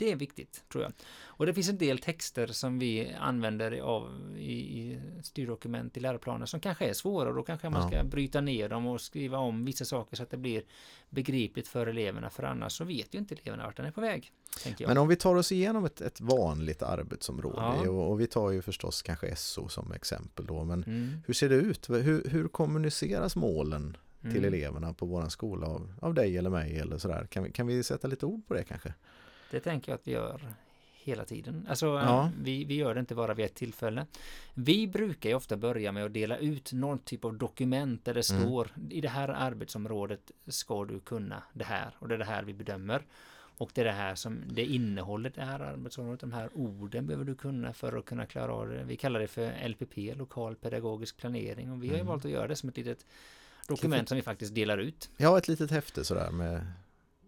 det 0.00 0.12
är 0.12 0.16
viktigt, 0.16 0.64
tror 0.73 0.85
jag. 0.85 0.92
Och 1.25 1.47
det 1.47 1.54
finns 1.54 1.69
en 1.69 1.78
del 1.78 1.99
texter 1.99 2.47
som 2.47 2.78
vi 2.78 3.14
använder 3.21 3.80
av 3.80 4.35
i, 4.38 4.52
i 4.52 5.00
styrdokument 5.23 5.97
i 5.97 6.00
läroplaner 6.00 6.47
som 6.47 6.61
kanske 6.61 6.88
är 6.88 6.92
svåra 6.92 7.28
och 7.28 7.35
då 7.35 7.42
kanske 7.42 7.71
man 7.71 7.88
ska 7.88 8.04
bryta 8.04 8.40
ner 8.40 8.69
dem 8.69 8.87
och 8.87 9.00
skriva 9.00 9.38
om 9.38 9.64
vissa 9.64 9.85
saker 9.85 10.16
så 10.16 10.23
att 10.23 10.30
det 10.30 10.37
blir 10.37 10.62
begripligt 11.11 11.69
för 11.69 11.87
eleverna, 11.87 12.30
för 12.30 12.42
annars 12.42 12.73
så 12.73 12.85
vet 12.85 13.14
ju 13.14 13.19
inte 13.19 13.35
eleverna 13.35 13.64
vart 13.64 13.76
den 13.76 13.87
är 13.87 13.90
på 13.90 14.00
väg. 14.00 14.33
Men 14.87 14.99
om 14.99 15.09
vi 15.09 15.16
tar 15.16 15.37
oss 15.37 15.52
igenom 15.52 15.85
ett, 15.85 16.00
ett 16.00 16.21
vanligt 16.21 16.83
arbetsområde 16.83 17.57
Ja. 17.57 17.90
och, 17.90 18.11
och 18.11 18.21
vi 18.21 18.26
tar 18.26 18.50
ju 18.50 18.62
förstås 18.62 19.02
kanske 19.02 19.37
SO 19.37 19.69
som 19.69 19.92
exempel 19.92 20.47
då, 20.47 20.64
men 20.64 20.85
Mm, 20.90 21.23
hur 21.26 21.35
ser 21.35 21.49
det 21.49 21.54
ut? 21.54 21.90
Hur, 21.90 22.28
hur 22.28 22.49
kommuniceras 22.49 23.37
målen 23.37 23.97
till 24.21 24.30
mm. 24.30 24.45
eleverna 24.45 24.92
på 24.92 25.07
våran 25.07 25.30
skola 25.30 25.66
av, 25.66 25.92
av 26.00 26.14
dig 26.14 26.38
eller 26.38 26.50
mig 26.50 26.78
eller 26.78 26.99
sådär? 26.99 27.26
Kan 27.30 27.42
vi, 27.45 27.52
kan 27.52 27.66
vi 27.66 27.83
sätta 27.83 28.09
lite 28.09 28.26
ord 28.26 28.47
på 28.47 28.54
det 28.54 28.64
kanske? 28.64 28.95
Det 29.50 29.61
tänker 29.61 29.92
jag 29.92 29.97
att 29.99 30.07
vi 30.09 30.12
gör 30.12 30.40
hela 30.92 31.25
tiden. 31.25 31.66
Alltså, 31.69 31.87
Ja. 31.87 32.30
vi, 32.42 32.64
vi 32.64 32.75
gör 32.75 32.95
det 32.95 33.00
inte 33.00 33.14
bara 33.14 33.35
vid 33.35 33.45
ett 33.47 33.54
tillfälle. 33.54 34.07
Vi 34.54 34.87
brukar 34.88 35.28
ju 35.30 35.35
ofta 35.35 35.57
börja 35.57 35.92
med 35.92 36.04
att 36.04 36.12
dela 36.14 36.37
ut 36.37 36.73
någon 36.73 36.99
typ 36.99 37.25
av 37.25 37.35
dokument 37.35 38.04
där 38.04 38.14
det 38.14 38.30
Mm. 38.30 38.42
står 38.42 38.71
i 38.90 39.00
det 39.00 39.09
här 39.09 39.28
arbetsområdet 39.28 40.30
ska 40.47 40.85
du 40.85 41.00
kunna 41.00 41.42
det 41.52 41.64
här 41.64 41.95
och 41.99 42.09
det 42.09 42.14
är 42.14 42.19
det 42.19 42.25
här 42.25 42.42
vi 42.42 42.54
bedömer. 42.54 43.02
Och 43.59 43.71
det 43.75 43.80
är 43.80 43.85
det 43.85 43.92
här 43.92 44.14
som 44.14 44.42
det 44.49 44.64
innehållet 44.64 45.35
det 45.35 45.42
här 45.45 45.61
arbetsområdet, 45.61 46.21
de 46.21 46.33
här 46.33 46.49
orden 46.54 47.07
behöver 47.07 47.25
du 47.25 47.35
kunna 47.35 47.73
för 47.73 47.99
att 47.99 48.04
kunna 48.04 48.26
klara 48.26 48.52
av 48.54 48.69
det. 48.69 48.85
Vi 48.85 48.97
kallar 48.97 49.21
det 49.21 49.26
för 49.28 49.68
LPP, 49.68 50.14
lokal 50.14 50.55
pedagogisk 50.57 51.16
planering 51.16 51.72
och 51.72 51.83
vi 51.85 51.88
har 51.88 51.94
ju 51.94 52.01
Mm. 52.01 52.07
valt 52.07 52.25
att 52.25 52.31
göra 52.31 52.48
det 52.48 52.57
som 52.57 52.68
ett 52.68 52.77
litet 52.77 53.07
dokument 53.68 54.09
som 54.09 54.16
vi 54.16 54.22
faktiskt 54.22 54.55
delar 54.55 54.79
ut. 54.79 55.11
Ja, 55.16 55.38
ett 55.38 55.48
litet 55.48 55.70
häfte 55.70 56.05
sådär 56.05 56.31
med 56.31 56.66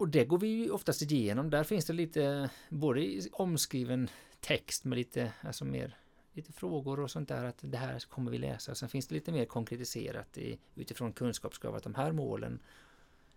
Och 0.02 0.08
det 0.08 0.24
går 0.24 0.38
vi 0.38 0.48
ju 0.48 0.70
oftast 0.70 1.02
igenom. 1.02 1.50
Där 1.50 1.64
finns 1.64 1.84
det 1.84 1.92
lite 1.92 2.50
både 2.68 3.20
omskriven 3.32 4.08
text 4.40 4.84
med 4.84 4.98
lite, 4.98 5.32
alltså 5.40 5.64
mer 5.64 5.96
lite 6.32 6.52
frågor 6.52 7.00
och 7.00 7.10
sånt 7.10 7.28
där 7.28 7.44
att 7.44 7.56
det 7.60 7.76
här 7.78 7.98
kommer 8.10 8.30
vi 8.30 8.38
läsa. 8.38 8.74
Sen 8.74 8.88
finns 8.88 9.06
det 9.06 9.14
lite 9.14 9.32
mer 9.32 9.44
konkretiserat 9.44 10.38
i, 10.38 10.58
utifrån 10.74 11.12
kunskapskrav 11.12 11.74
att 11.74 11.82
de 11.82 11.94
här 11.94 12.12
målen 12.12 12.58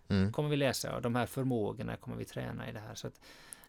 mm. 0.08 0.32
kommer 0.32 0.48
vi 0.48 0.56
läsa 0.56 0.96
och 0.96 1.02
de 1.02 1.14
här 1.14 1.26
förmågorna 1.26 1.96
kommer 1.96 2.16
vi 2.16 2.24
träna 2.24 2.70
i 2.70 2.72
det 2.72 2.80
här. 2.80 2.94
Så 2.94 3.08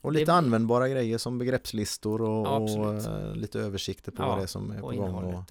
Och 0.02 0.12
Det 0.14 0.20
lite 0.20 0.26
blir- 0.26 0.34
användbara 0.38 0.90
grejer 0.90 1.18
som 1.18 1.38
begreppslistor 1.38 2.22
och, 2.22 2.64
och 2.72 2.94
eh, 2.94 3.36
lite 3.36 3.60
översikter 3.60 4.12
på 4.12 4.24
Ja, 4.24 4.28
vad 4.28 4.38
det 4.38 4.44
är 4.44 4.48
som 4.48 4.72
är 4.72 4.80
på 4.80 4.88
gång 4.92 5.14
och 5.16 5.44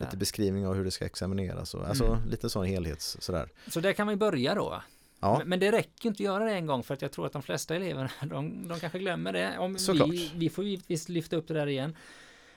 lite 0.00 0.16
beskrivning 0.16 0.66
av 0.66 0.74
hur 0.74 0.84
det 0.84 0.90
ska 0.90 1.04
examineras. 1.04 1.74
Och, 1.74 1.88
alltså 1.88 2.04
Mm. 2.06 2.28
lite 2.28 2.50
sån 2.50 2.66
helhets 2.66 3.16
sådär. 3.20 3.48
så 3.68 3.80
där 3.80 3.92
kan 3.92 4.08
vi 4.08 4.16
börja 4.16 4.54
då. 4.54 4.82
Ja, 5.20 5.38
Men, 5.38 5.48
men 5.48 5.60
det 5.60 5.72
räcker 5.72 6.08
inte 6.08 6.16
att 6.16 6.20
göra 6.20 6.44
det 6.44 6.52
en 6.52 6.66
gång 6.66 6.82
för 6.82 6.94
att 6.94 7.02
jag 7.02 7.12
tror 7.12 7.26
att 7.26 7.32
de 7.32 7.42
flesta 7.42 7.76
eleverna 7.76 8.10
de, 8.22 8.68
de 8.68 8.80
kanske 8.80 8.98
glömmer 8.98 9.32
det. 9.32 9.58
Om 9.58 9.78
Såklart. 9.78 10.10
vi, 10.10 10.30
vi 10.34 10.50
får 10.50 10.64
givetvis 10.64 11.08
lyfta 11.08 11.36
upp 11.36 11.48
det 11.48 11.54
där 11.54 11.66
igen. 11.66 11.96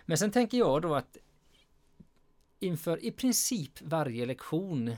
Men 0.05 0.17
sen 0.17 0.31
tänker 0.31 0.57
jag 0.57 0.81
då 0.81 0.95
att 0.95 1.17
inför 2.59 3.05
i 3.05 3.11
princip 3.11 3.81
varje 3.81 4.25
lektion 4.25 4.95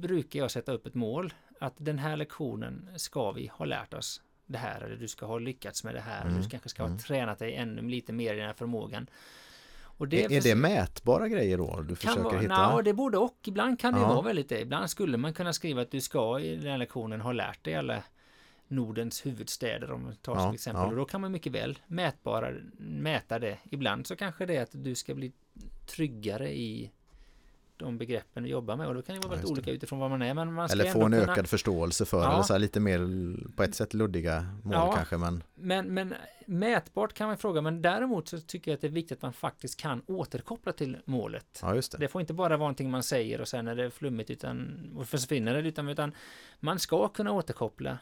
brukar 0.00 0.40
jag 0.40 0.50
sätta 0.50 0.72
upp 0.72 0.86
ett 0.86 0.94
mål. 0.94 1.34
Att 1.60 1.74
den 1.76 1.98
här 1.98 2.16
lektionen 2.16 2.88
ska 2.96 3.32
vi 3.32 3.46
ha 3.46 3.64
lärt 3.64 3.94
oss 3.94 4.22
det 4.46 4.58
här 4.58 4.80
eller 4.80 4.96
du 4.96 5.08
ska 5.08 5.26
ha 5.26 5.38
lyckats 5.38 5.84
med 5.84 5.94
det 5.94 6.00
här. 6.00 6.26
Mm, 6.26 6.42
Du 6.42 6.48
kanske 6.48 6.68
ska 6.68 6.82
ha 6.82 6.88
mm. 6.88 6.98
tränat 6.98 7.38
dig 7.38 7.54
ännu 7.54 7.82
lite 7.82 8.12
mer 8.12 8.34
i 8.34 8.36
den 8.36 8.46
här 8.46 8.54
förmågan. 8.54 9.06
Och 9.96 10.12
är, 10.12 10.32
är 10.32 10.40
det 10.40 10.54
mätbara 10.54 11.28
grejer 11.28 11.58
då 11.58 11.80
du 11.88 11.96
försöker 11.96 12.22
vara, 12.22 12.38
hitta? 12.38 12.52
Ja, 12.54 12.82
det 12.84 12.92
borde 12.94 13.18
och. 13.18 13.38
Ibland 13.44 13.80
kan 13.80 13.94
det 13.94 14.00
Ja. 14.00 14.08
vara 14.08 14.22
väldigt 14.22 14.48
det. 14.48 14.60
Ibland 14.60 14.90
skulle 14.90 15.16
man 15.16 15.34
kunna 15.34 15.52
skriva 15.52 15.82
att 15.82 15.90
du 15.90 16.00
ska 16.00 16.40
i 16.40 16.56
den 16.56 16.70
här 16.70 16.78
lektionen 16.78 17.20
ha 17.20 17.32
lärt 17.32 17.64
dig 17.64 17.74
alla 17.74 18.02
Nordens 18.68 19.26
huvudstäder 19.26 19.90
om 19.92 20.02
man 20.02 20.16
tar 20.16 20.34
Ja, 20.34 20.40
som 20.40 20.54
exempel. 20.54 20.82
ja. 20.82 20.88
Och 20.88 20.96
då 20.96 21.04
kan 21.04 21.20
man 21.20 21.32
mycket 21.32 21.52
väl 21.52 21.78
mätbara, 21.86 22.52
mäta 22.78 23.38
det. 23.38 23.58
Ibland 23.70 24.06
så 24.06 24.16
kanske 24.16 24.46
det 24.46 24.56
är 24.56 24.62
att 24.62 24.70
du 24.84 24.94
ska 24.94 25.14
bli 25.14 25.32
tryggare 25.86 26.52
i 26.52 26.90
de 27.82 27.98
begreppen 27.98 28.42
du 28.42 28.48
jobbar 28.48 28.76
med 28.76 28.86
och 28.88 28.94
då 28.94 29.02
kan 29.02 29.14
det 29.14 29.18
vara 29.20 29.26
Ja, 29.26 29.30
väldigt 29.30 29.50
just 29.50 29.58
olika 29.58 29.70
utifrån 29.70 29.98
vad 29.98 30.10
man 30.10 30.22
är. 30.22 30.34
Men 30.34 30.52
man 30.52 30.68
Eller 30.70 30.84
få 30.84 31.02
en 31.04 31.12
kunna, 31.12 31.32
ökad 31.32 31.48
förståelse 31.48 32.04
för, 32.04 32.22
Ja. 32.22 32.32
eller 32.32 32.42
så 32.42 32.52
här 32.54 32.60
lite 32.60 32.80
mer 32.80 33.00
på 33.56 33.62
ett 33.62 33.74
sätt 33.74 33.94
luddiga 33.94 34.46
mål 34.62 34.72
Ja. 34.74 34.92
kanske, 34.96 35.16
men 35.16 35.42
Men, 35.54 35.86
men 35.94 36.14
mätbart 36.46 37.12
kan 37.12 37.28
man 37.28 37.36
fråga, 37.38 37.60
men 37.60 37.82
däremot 37.82 38.28
så 38.28 38.40
tycker 38.40 38.70
jag 38.70 38.74
att 38.76 38.80
det 38.80 38.86
är 38.86 38.90
viktigt 38.90 39.18
att 39.18 39.22
man 39.22 39.32
faktiskt 39.32 39.80
kan 39.80 40.02
återkoppla 40.06 40.72
till 40.72 40.96
målet. 41.04 41.58
ja 41.62 41.74
just 41.74 41.92
det. 41.92 41.98
Det 41.98 42.08
får 42.08 42.20
inte 42.20 42.32
bara 42.34 42.48
vara 42.48 42.58
någonting 42.58 42.90
man 42.90 43.02
säger 43.02 43.40
och 43.40 43.48
sen 43.48 43.68
är 43.68 43.76
det 43.76 43.90
flummigt 43.90 44.30
utan, 44.30 44.78
och 44.96 45.08
försvinner 45.08 45.62
det 45.62 45.68
utan, 45.68 45.88
utan 45.88 46.12
man 46.60 46.78
ska 46.78 47.08
kunna 47.08 47.32
återkoppla. 47.32 47.98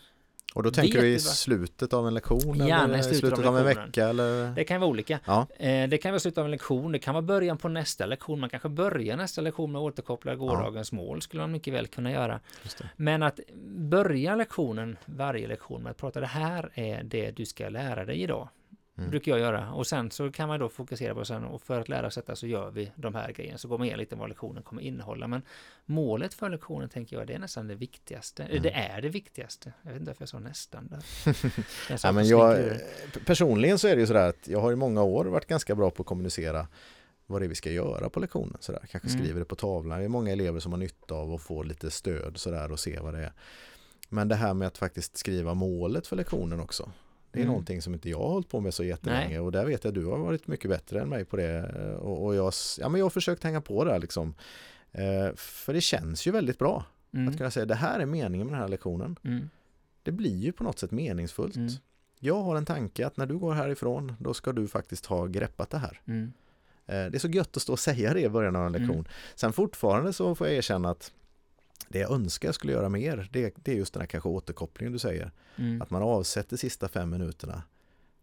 Och 0.54 0.62
då 0.62 0.70
tänker 0.70 1.00
du 1.00 1.08
i 1.08 1.18
slutet 1.18 1.92
av 1.92 2.06
en 2.06 2.14
lektion 2.14 2.54
Gärna 2.54 2.84
eller 2.84 2.98
i 2.98 3.02
slutet 3.02 3.18
slutet 3.20 3.38
av 3.38 3.46
av 3.46 3.58
en 3.58 3.64
vecka 3.64 4.08
eller? 4.08 4.54
Det 4.54 4.64
kan 4.64 4.80
vara 4.80 4.90
olika. 4.90 5.20
Ja, 5.24 5.46
Eh, 5.58 5.88
det 5.88 5.98
kan 5.98 6.10
vara 6.12 6.20
slutet 6.20 6.38
av 6.38 6.44
en 6.44 6.50
lektion, 6.50 6.92
det 6.92 6.98
kan 6.98 7.14
vara 7.14 7.22
början 7.22 7.58
på 7.58 7.68
nästa 7.68 8.06
lektion. 8.06 8.40
Man 8.40 8.50
kanske 8.50 8.68
börjar 8.68 9.16
nästa 9.16 9.40
lektion 9.40 9.72
med 9.72 9.78
att 9.78 9.84
återkoppla 9.84 10.34
gårdagens 10.34 10.92
mål, 10.92 11.22
skulle 11.22 11.42
man 11.42 11.52
mycket 11.52 11.74
väl 11.74 11.86
kunna 11.86 12.12
göra. 12.12 12.40
Men 12.96 13.22
att 13.22 13.40
börja 13.76 14.34
lektionen, 14.34 14.96
varje 15.04 15.48
lektion 15.48 15.82
med 15.82 15.90
att 15.90 15.96
prata, 15.96 16.20
det 16.20 16.26
här 16.26 16.70
är 16.74 17.02
det 17.02 17.30
du 17.30 17.46
ska 17.46 17.68
lära 17.68 18.04
dig 18.04 18.22
idag. 18.22 18.48
Mm. 19.00 19.10
brukar 19.10 19.32
jag 19.32 19.40
göra. 19.40 19.72
Och 19.72 19.86
sen 19.86 20.10
så 20.10 20.32
kan 20.32 20.48
man 20.48 20.60
då 20.60 20.68
fokusera 20.68 21.14
på 21.14 21.24
sen 21.24 21.44
och 21.44 21.62
för 21.62 21.80
att 21.80 21.88
lära 21.88 22.10
sig 22.10 22.20
detta 22.22 22.36
så 22.36 22.46
gör 22.46 22.70
vi 22.70 22.92
de 22.96 23.14
här 23.14 23.32
grejerna. 23.32 23.58
Så 23.58 23.68
går 23.68 23.78
man 23.78 23.84
igenom 23.86 24.00
lite 24.00 24.16
vad 24.16 24.28
lektionen 24.28 24.62
kommer 24.62 24.82
innehålla. 24.82 25.26
Men 25.28 25.42
målet 25.86 26.34
för 26.34 26.48
lektionen 26.48 26.88
tänker 26.88 27.16
jag 27.16 27.26
det 27.26 27.34
är 27.34 27.38
nästan 27.38 27.68
det 27.68 27.74
viktigaste. 27.74 28.42
Mm. 28.44 28.62
Det 28.62 28.70
är 28.70 29.02
det 29.02 29.08
viktigaste. 29.08 29.72
Jag 29.82 29.90
vet 29.92 30.00
inte 30.00 30.10
varför 30.10 30.22
jag 30.22 30.28
sa 30.28 30.38
nästan 30.38 30.88
där. 30.88 31.02
Ja, 32.04 32.12
men 32.12 32.28
jag, 32.28 32.56
snickare. 32.56 32.80
personligen 33.26 33.78
så 33.78 33.88
är 33.88 33.94
det 33.96 34.00
ju 34.00 34.06
sådär 34.06 34.28
att 34.28 34.48
jag 34.48 34.60
har 34.60 34.72
i 34.72 34.76
många 34.76 35.02
år 35.02 35.24
varit 35.24 35.46
ganska 35.46 35.74
bra 35.74 35.90
på 35.90 36.02
att 36.02 36.06
kommunicera 36.06 36.66
vad 37.26 37.40
det 37.42 37.46
är 37.46 37.48
vi 37.48 37.54
ska 37.54 37.70
göra 37.70 38.08
på 38.10 38.20
lektionen. 38.20 38.56
Sådär. 38.60 38.82
Kanske 38.90 39.08
Mm. 39.08 39.20
skriver 39.20 39.38
det 39.38 39.44
på 39.44 39.56
tavlan. 39.56 39.98
Det 39.98 40.04
är 40.04 40.08
många 40.08 40.32
elever 40.32 40.60
som 40.60 40.72
har 40.72 40.78
nytta 40.78 41.14
av 41.14 41.34
att 41.34 41.42
få 41.42 41.62
lite 41.62 41.90
stöd 41.90 42.38
sådär 42.38 42.72
och 42.72 42.80
se 42.80 42.98
vad 43.00 43.14
det 43.14 43.20
är. 43.20 43.32
Men 44.08 44.28
det 44.28 44.34
här 44.34 44.54
med 44.54 44.68
att 44.68 44.78
faktiskt 44.78 45.16
skriva 45.16 45.54
målet 45.54 46.06
för 46.06 46.16
lektionen 46.16 46.60
också. 46.60 46.90
Det 47.32 47.38
är 47.38 47.42
Mm. 47.42 47.48
någonting 47.52 47.82
som 47.82 47.94
inte 47.94 48.10
jag 48.10 48.18
har 48.18 48.28
hållit 48.28 48.48
på 48.48 48.60
med 48.60 48.74
så 48.74 48.84
jättelänge 48.84 49.28
Nej. 49.28 49.40
och 49.40 49.52
där 49.52 49.64
vet 49.66 49.84
jag 49.84 49.88
att 49.90 49.94
du 49.94 50.04
har 50.06 50.18
varit 50.18 50.46
mycket 50.46 50.70
bättre 50.70 51.00
än 51.00 51.08
mig 51.08 51.24
på 51.24 51.36
det. 51.36 51.68
Och, 52.00 52.24
och 52.24 52.34
jag, 52.34 52.52
ja, 52.78 52.88
men 52.88 52.98
jag 52.98 53.04
har 53.04 53.10
försökt 53.10 53.44
hänga 53.44 53.60
på 53.60 53.84
där 53.84 53.98
liksom. 53.98 54.34
Eh, 54.92 55.34
för 55.36 55.72
det 55.72 55.80
känns 55.80 56.26
ju 56.26 56.30
väldigt 56.30 56.58
bra 56.58 56.84
att 57.10 57.14
Mm. 57.14 57.36
kunna 57.36 57.50
säga 57.50 57.66
det 57.66 57.74
här 57.74 58.00
är 58.00 58.06
meningen 58.06 58.46
med 58.46 58.54
den 58.54 58.60
här 58.62 58.68
lektionen. 58.68 59.16
Mm. 59.24 59.50
Det 60.02 60.12
blir 60.12 60.36
ju 60.36 60.52
på 60.52 60.64
något 60.64 60.78
sätt 60.78 60.90
meningsfullt. 60.90 61.56
Mm. 61.56 61.70
jag 62.20 62.42
har 62.42 62.56
en 62.56 62.64
tanke 62.64 63.06
att 63.06 63.16
när 63.16 63.26
du 63.26 63.38
går 63.38 63.52
härifrån 63.54 64.14
då 64.18 64.34
ska 64.34 64.52
du 64.52 64.68
faktiskt 64.68 65.06
ha 65.06 65.26
greppat 65.26 65.70
det 65.70 65.78
här. 65.78 66.00
Mm. 66.06 66.32
Eh, 66.86 66.94
Det 67.10 67.14
är 67.14 67.18
så 67.18 67.28
gött 67.28 67.56
att 67.56 67.62
stå 67.62 67.72
och 67.72 67.78
säga 67.78 68.14
det 68.14 68.20
i 68.20 68.28
början 68.28 68.56
av 68.56 68.66
en 68.66 68.72
lektion. 68.72 68.90
Mm. 68.96 69.04
Sen 69.34 69.52
fortfarande 69.52 70.12
så 70.12 70.34
får 70.34 70.46
jag 70.46 70.56
erkänna 70.56 70.90
att 70.90 71.12
det 71.88 71.98
jag 71.98 72.10
önskar 72.12 72.48
jag 72.48 72.54
skulle 72.54 72.72
göra 72.72 72.88
mer, 72.88 73.28
det, 73.32 73.54
det 73.56 73.72
är 73.72 73.76
just 73.76 73.92
den 73.94 74.00
här 74.00 74.06
kanske 74.06 74.28
återkopplingen 74.28 74.92
du 74.92 74.98
säger. 74.98 75.30
Mm. 75.56 75.82
Att 75.82 75.90
man 75.90 76.02
avsätter 76.02 76.56
sista 76.56 76.88
fem 76.88 77.10
minuterna 77.10 77.62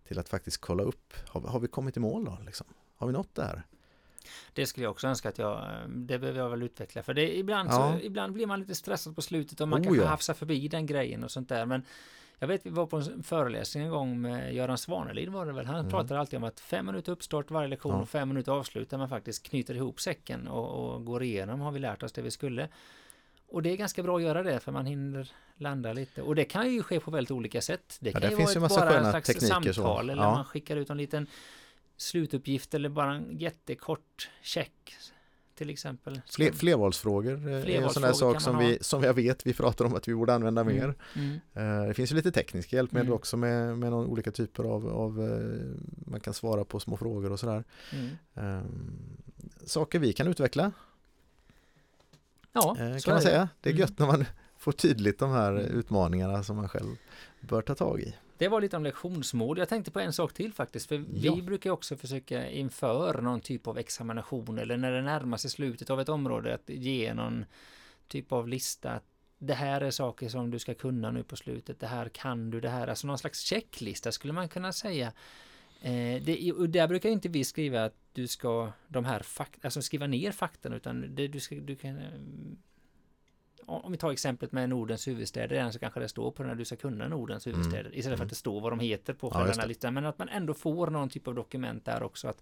till 0.08 0.20
att 0.20 0.30
faktiskt 0.30 0.58
kolla 0.62 0.84
upp, 0.84 1.14
har, 1.28 1.42
har 1.42 1.60
vi 1.60 1.68
kommit 1.68 1.98
i 1.98 2.00
mål 2.00 2.26
då? 2.26 2.38
Liksom? 2.46 2.68
Har 2.96 3.08
vi 3.08 3.14
nått 3.14 3.36
det 3.36 3.44
här? 3.44 3.64
Det 4.54 4.66
skulle 4.66 4.84
jag 4.84 4.92
också 4.92 5.08
önska 5.08 5.30
att 5.30 5.38
jag, 5.38 5.68
det 5.88 6.20
behöver 6.20 6.40
jag 6.40 6.50
väl 6.50 6.64
utveckla. 6.64 7.04
För 7.04 7.14
det, 7.14 7.38
ibland, 7.38 7.70
Ja. 7.70 7.94
så, 8.00 8.06
ibland 8.06 8.34
blir 8.34 8.48
man 8.48 8.60
lite 8.60 8.76
stressad 8.76 9.16
på 9.16 9.22
slutet 9.22 9.62
och 9.62 9.68
man 9.68 9.80
Oh, 9.80 9.84
kanske 9.84 10.02
ja. 10.04 10.08
hafsar 10.10 10.34
förbi 10.34 10.68
den 10.68 10.86
grejen 10.86 11.24
och 11.24 11.32
sånt 11.32 11.50
där. 11.50 11.66
Men 11.66 11.84
jag 12.40 12.48
vet, 12.48 12.66
vi 12.66 12.70
var 12.70 12.86
på 12.86 12.98
en 12.98 13.24
föreläsning 13.24 13.84
en 13.84 13.90
gång 13.90 14.22
med 14.22 14.54
Göran 14.56 14.78
Svanelid 14.78 15.30
var 15.30 15.46
det 15.46 15.52
väl. 15.54 15.66
Han 15.66 15.76
Mm. 15.80 15.92
pratade 15.92 16.20
alltid 16.20 16.38
om 16.38 16.44
att 16.44 16.60
fem 16.60 16.86
minuter 16.86 17.12
uppstart 17.12 17.52
varje 17.52 17.68
lektion 17.68 17.92
Ja. 17.92 18.02
och 18.02 18.10
fem 18.10 18.28
minuter 18.30 18.52
avslut 18.52 18.90
där 18.90 18.98
man 18.98 19.10
faktiskt 19.10 19.44
knyter 19.44 19.76
ihop 19.76 20.00
säcken 20.02 20.48
och, 20.48 20.94
och 20.96 21.06
går 21.06 21.24
igenom, 21.24 21.62
har 21.62 21.72
vi 21.72 21.80
lärt 21.80 22.04
oss 22.04 22.12
det 22.12 22.22
vi 22.22 22.32
skulle. 22.32 22.68
Och 23.50 23.62
det 23.64 23.70
är 23.72 23.78
ganska 23.78 24.04
bra 24.04 24.18
att 24.18 24.24
göra 24.24 24.44
det 24.44 24.60
för 24.60 24.72
man 24.72 24.86
hinner 24.86 25.32
landa 25.58 25.94
lite. 25.94 26.22
Och 26.22 26.36
det 26.36 26.46
kan 26.46 26.72
ju 26.74 26.84
ske 26.84 27.00
på 27.00 27.12
väldigt 27.12 27.32
olika 27.32 27.62
sätt. 27.62 27.98
Det 28.00 28.10
Ja, 28.10 28.14
kan 28.14 28.22
där 28.22 28.30
ju 28.30 28.36
finns 28.36 28.56
vara 28.56 28.62
ju 28.62 28.66
ett, 28.66 28.72
massa 28.72 28.86
bara 28.86 29.02
ett 29.02 29.10
slags 29.12 29.28
tekniker 29.28 29.74
så. 29.74 29.82
samtal 29.82 30.10
eller 30.10 30.24
Ja. 30.24 30.32
man 30.36 30.46
skickar 30.46 30.78
ut 30.78 30.90
en 30.90 30.98
liten 30.98 31.28
slutuppgift 31.98 32.74
eller 32.74 32.90
bara 32.90 33.14
en 33.14 33.38
jättekort 33.38 34.30
check 34.42 34.72
till 35.56 35.70
exempel. 35.70 36.22
Fler, 36.30 36.52
flervalsfrågor 36.52 37.48
eh, 37.48 37.54
är 37.54 37.58
en 37.58 37.62
sån 37.62 37.62
där 37.62 37.62
Flervalsfrågor 37.64 38.34
sak 38.34 38.42
som 38.42 38.56
ha. 38.56 38.62
vi, 38.62 38.78
som 38.82 39.04
jag 39.04 39.14
vet 39.14 39.48
vi 39.48 39.54
pratar 39.54 39.86
om 39.86 39.96
att 39.96 40.08
vi 40.08 40.16
borde 40.16 40.34
använda 40.34 40.64
mer. 40.64 40.96
Mm. 41.16 41.40
Eh, 41.54 41.88
Det 41.88 41.94
finns 41.94 42.12
ju 42.12 42.16
lite 42.16 42.32
tekniska 42.32 42.76
hjälpmedel 42.76 43.06
Mm. 43.08 43.16
också 43.16 43.38
med, 43.38 43.78
med 43.78 43.92
någon, 43.92 44.06
olika 44.08 44.32
typer 44.32 44.64
av, 44.64 44.88
av 44.88 45.22
eh, 45.22 46.12
man 46.12 46.20
kan 46.20 46.34
svara 46.34 46.66
på 46.66 46.80
små 46.80 46.98
frågor 46.98 47.32
och 47.32 47.40
sådär. 47.40 47.64
Mm. 47.94 48.10
Ehm, 48.34 49.18
Saker 49.66 50.00
vi 50.00 50.14
kan 50.14 50.28
utveckla 50.28 50.72
Ja, 52.64 52.72
eh, 52.72 52.78
kan 52.78 52.88
man 52.88 53.16
det. 53.16 53.22
säga. 53.22 53.50
Det 53.62 53.70
är 53.70 53.74
Mm. 53.74 53.80
gött 53.82 54.00
när 54.00 54.08
man 54.08 54.26
får 54.58 54.72
tydligt 54.72 55.20
de 55.20 55.32
här 55.32 55.52
Mm. 55.52 55.64
utmaningarna 55.80 56.44
som 56.44 56.56
man 56.56 56.70
själv 56.70 56.96
bör 57.42 57.62
ta 57.62 57.76
tag 57.76 58.00
i. 58.02 58.16
Det 58.38 58.48
var 58.48 58.62
lite 58.62 58.78
om 58.78 58.84
lektionsmål. 58.84 59.58
Jag 59.58 59.70
tänkte 59.70 59.92
på 59.92 60.00
en 60.00 60.14
sak 60.14 60.34
till 60.34 60.54
faktiskt. 60.54 60.88
För 60.88 60.96
Ja. 61.14 61.36
vi 61.36 61.42
brukar 61.42 61.70
också 61.72 61.98
försöka 61.98 62.50
inför 62.50 63.22
någon 63.22 63.40
typ 63.42 63.68
av 63.68 63.78
examination 63.78 64.58
eller 64.60 64.78
när 64.78 64.92
det 64.92 65.02
närmar 65.02 65.38
sig 65.38 65.52
slutet 65.52 65.90
av 65.90 66.02
ett 66.02 66.10
område 66.10 66.54
att 66.54 66.70
ge 66.70 67.14
någon 67.14 67.46
typ 68.08 68.32
av 68.32 68.48
lista. 68.48 68.92
att 68.92 69.04
Det 69.40 69.54
här 69.54 69.82
är 69.82 69.92
saker 69.92 70.30
som 70.30 70.52
du 70.52 70.60
ska 70.60 70.74
kunna 70.74 71.12
nu 71.12 71.24
på 71.24 71.36
slutet. 71.36 71.80
Det 71.80 71.88
här 71.88 72.10
kan 72.10 72.50
du. 72.50 72.62
Det 72.62 72.70
här. 72.70 72.88
Alltså 72.88 73.08
någon 73.08 73.18
slags 73.18 73.40
checklista 73.40 74.12
skulle 74.12 74.34
man 74.34 74.50
kunna 74.50 74.74
säga. 74.74 75.12
Eh, 75.82 76.22
det, 76.24 76.52
och 76.52 76.70
där 76.70 76.88
brukar 76.88 77.10
inte 77.10 77.30
vi 77.30 77.44
skriva 77.44 77.86
att 77.86 77.96
du 78.14 78.28
ska 78.28 78.72
de 78.88 79.06
här 79.06 79.20
fakta, 79.20 79.68
alltså 79.68 79.82
skriva 79.82 80.08
ner 80.08 80.32
faktan 80.32 80.74
utan 80.74 81.16
det, 81.16 81.28
du 81.28 81.40
ska, 81.40 81.56
du 81.56 81.76
kan 81.76 81.98
eh, 81.98 82.04
om 83.66 83.92
vi 83.92 83.98
tar 83.98 84.12
exemplet 84.12 84.52
med 84.52 84.70
Nordens 84.70 85.08
huvudstäder, 85.08 85.72
så 85.72 85.80
kanske 85.80 86.00
det 86.00 86.08
står 86.10 86.32
på 86.32 86.44
den 86.44 86.50
här 86.50 86.56
du 86.56 86.66
ska 86.66 86.76
kunna 86.76 87.08
Nordens 87.08 87.48
Mm. 87.48 87.58
huvudstäder 87.58 87.96
istället 87.98 88.18
för 88.18 88.26
att 88.26 88.30
det 88.30 88.36
står 88.36 88.62
vad 88.62 88.72
de 88.72 88.80
heter 88.80 89.14
på 89.14 89.28
Ja, 89.34 89.40
själva 89.46 89.62
det. 89.62 89.68
listan. 89.68 89.94
Men 89.94 90.06
att 90.06 90.20
man 90.20 90.30
ändå 90.30 90.54
får 90.54 90.88
någon 90.88 91.10
typ 91.10 91.28
av 91.28 91.36
dokument 91.36 91.86
där 91.86 92.04
också. 92.04 92.28
Att, 92.28 92.42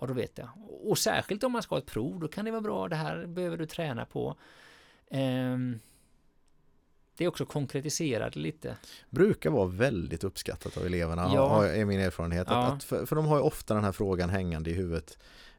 ja, 0.00 0.06
då 0.06 0.14
vet 0.14 0.38
jag. 0.38 0.48
Och 0.84 0.98
särskilt 0.98 1.44
om 1.44 1.52
man 1.52 1.62
ska 1.62 1.74
ha 1.74 1.80
ett 1.80 1.86
prov, 1.86 2.20
då 2.20 2.28
kan 2.28 2.44
det 2.44 2.50
vara 2.50 2.60
bra. 2.60 2.88
Det 2.88 2.96
här 2.96 3.26
behöver 3.26 3.56
du 3.56 3.66
träna 3.66 4.04
på. 4.04 4.36
Ehm, 5.10 5.80
det 7.20 7.24
är 7.24 7.28
också 7.28 7.46
konkretiserat 7.46 8.36
lite. 8.36 8.76
Brukar 9.10 9.50
vara 9.50 9.66
väldigt 9.66 10.24
uppskattat 10.24 10.76
av 10.76 10.86
eleverna, 10.86 11.30
Ja. 11.34 11.66
är 11.66 11.84
min 11.84 12.00
erfarenhet. 12.00 12.46
Ja. 12.50 12.66
Att, 12.66 12.72
att 12.72 12.84
för, 12.84 13.06
för 13.06 13.16
de 13.16 13.26
har 13.26 13.36
ju 13.36 13.42
ofta 13.42 13.74
den 13.74 13.84
här 13.84 13.92
frågan 13.92 14.30
hängande 14.30 14.70
i 14.70 14.72
huvudet. 14.74 15.18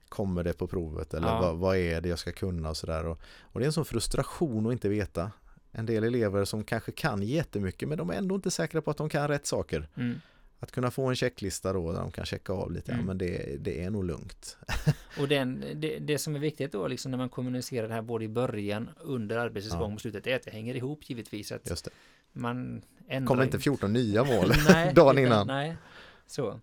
Kommer 0.09 0.43
det 0.43 0.53
på 0.53 0.67
provet 0.67 1.13
eller 1.13 1.27
Ja. 1.27 1.41
vad, 1.41 1.57
vad 1.57 1.77
är 1.77 2.01
det 2.01 2.09
jag 2.09 2.19
ska 2.19 2.31
kunna 2.31 2.69
och 2.69 2.77
sådär. 2.77 3.05
Och, 3.05 3.19
och 3.41 3.59
det 3.59 3.63
är 3.63 3.67
en 3.67 3.73
sån 3.73 3.85
frustration 3.85 4.65
att 4.67 4.71
inte 4.71 4.89
veta. 4.89 5.31
En 5.71 5.85
del 5.85 6.03
elever 6.03 6.45
som 6.45 6.63
kanske 6.63 6.91
kan 6.91 7.23
jättemycket 7.23 7.89
men 7.89 7.97
de 7.97 8.09
är 8.09 8.13
ändå 8.13 8.35
inte 8.35 8.51
säkra 8.51 8.81
på 8.81 8.91
att 8.91 8.97
de 8.97 9.09
kan 9.09 9.27
rätt 9.27 9.45
saker. 9.45 9.87
Mm. 9.95 10.21
Att 10.63 10.71
kunna 10.71 10.91
få 10.91 11.05
en 11.05 11.15
checklista 11.15 11.73
då 11.73 11.91
där 11.91 11.99
de 11.99 12.11
kan 12.11 12.25
checka 12.25 12.53
av 12.53 12.71
lite, 12.71 12.91
ja 12.91 12.93
Mm. 12.93 13.05
men 13.05 13.17
det, 13.17 13.55
det 13.59 13.83
är 13.83 13.89
nog 13.89 14.05
lugnt. 14.05 14.57
Och 15.19 15.27
den, 15.27 15.65
det, 15.75 15.99
det 15.99 16.17
som 16.17 16.35
är 16.35 16.39
viktigt 16.39 16.71
då, 16.71 16.87
liksom 16.87 17.11
när 17.11 17.17
man 17.17 17.29
kommunicerar 17.29 17.87
det 17.87 17.93
här 17.93 18.01
både 18.01 18.25
i 18.25 18.27
början, 18.27 18.89
under 18.99 19.37
arbetets 19.37 19.73
Ja. 19.73 19.79
gång 19.79 19.93
och 19.93 20.01
slutet, 20.01 20.27
är 20.27 20.35
att 20.35 20.43
det 20.43 20.51
hänger 20.51 20.75
ihop 20.75 21.09
givetvis. 21.09 21.51
Att 21.51 21.69
Just 21.69 21.85
det. 21.85 21.91
man 22.33 22.81
ändrar 23.07 23.27
Kommer 23.27 23.43
inte 23.43 23.59
14 23.59 23.93
nya 23.93 24.23
mål 24.23 24.51
Nej, 24.69 24.93
dagen 24.95 25.17
innan. 25.17 25.47
Nej, 25.47 25.75
så. 26.27 26.59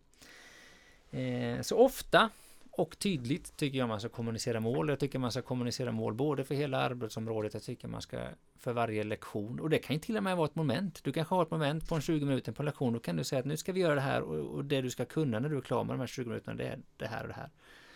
Eh, 1.10 1.60
så 1.62 1.76
ofta 1.78 2.30
och 2.78 2.98
tydligt 2.98 3.56
tycker 3.56 3.78
jag 3.78 3.88
man 3.88 4.00
ska 4.00 4.08
kommunicera 4.08 4.60
mål. 4.60 4.88
Jag 4.88 4.98
tycker 5.00 5.18
man 5.18 5.32
ska 5.32 5.42
kommunicera 5.42 5.92
mål 5.92 6.14
både 6.14 6.44
för 6.44 6.54
hela 6.54 6.78
arbetsområdet. 6.78 7.54
Jag 7.54 7.62
tycker 7.62 7.88
man 7.88 8.02
ska 8.02 8.18
för 8.58 8.72
varje 8.72 9.04
lektion. 9.04 9.60
Och 9.60 9.70
det 9.70 9.78
kan 9.78 9.96
ju 9.96 10.00
till 10.00 10.16
och 10.16 10.22
med 10.22 10.36
vara 10.36 10.46
ett 10.48 10.54
moment. 10.54 11.04
Du 11.04 11.12
kanske 11.12 11.34
har 11.34 11.42
ett 11.42 11.50
moment 11.50 11.88
på 11.88 11.94
en 11.94 12.00
20 12.00 12.24
minuter 12.24 12.52
på 12.52 12.62
en 12.62 12.66
lektion. 12.66 12.92
Då 12.92 12.98
kan 12.98 13.16
du 13.16 13.24
säga 13.24 13.38
att 13.40 13.46
nu 13.46 13.56
ska 13.56 13.72
vi 13.72 13.80
göra 13.80 13.94
det 13.94 14.00
här 14.00 14.22
och, 14.22 14.54
och 14.56 14.64
det 14.64 14.80
du 14.80 14.90
ska 14.90 15.04
kunna 15.04 15.38
när 15.38 15.48
du 15.48 15.56
är 15.56 15.60
klar 15.60 15.84
med 15.84 15.94
de 15.94 16.00
här 16.00 16.06
20 16.06 16.28
minuterna 16.28 16.54
det 16.56 16.64
är 16.68 16.78
det 16.96 17.06
här 17.06 17.22
och 17.22 17.28
det 17.28 17.34
här. 17.34 17.50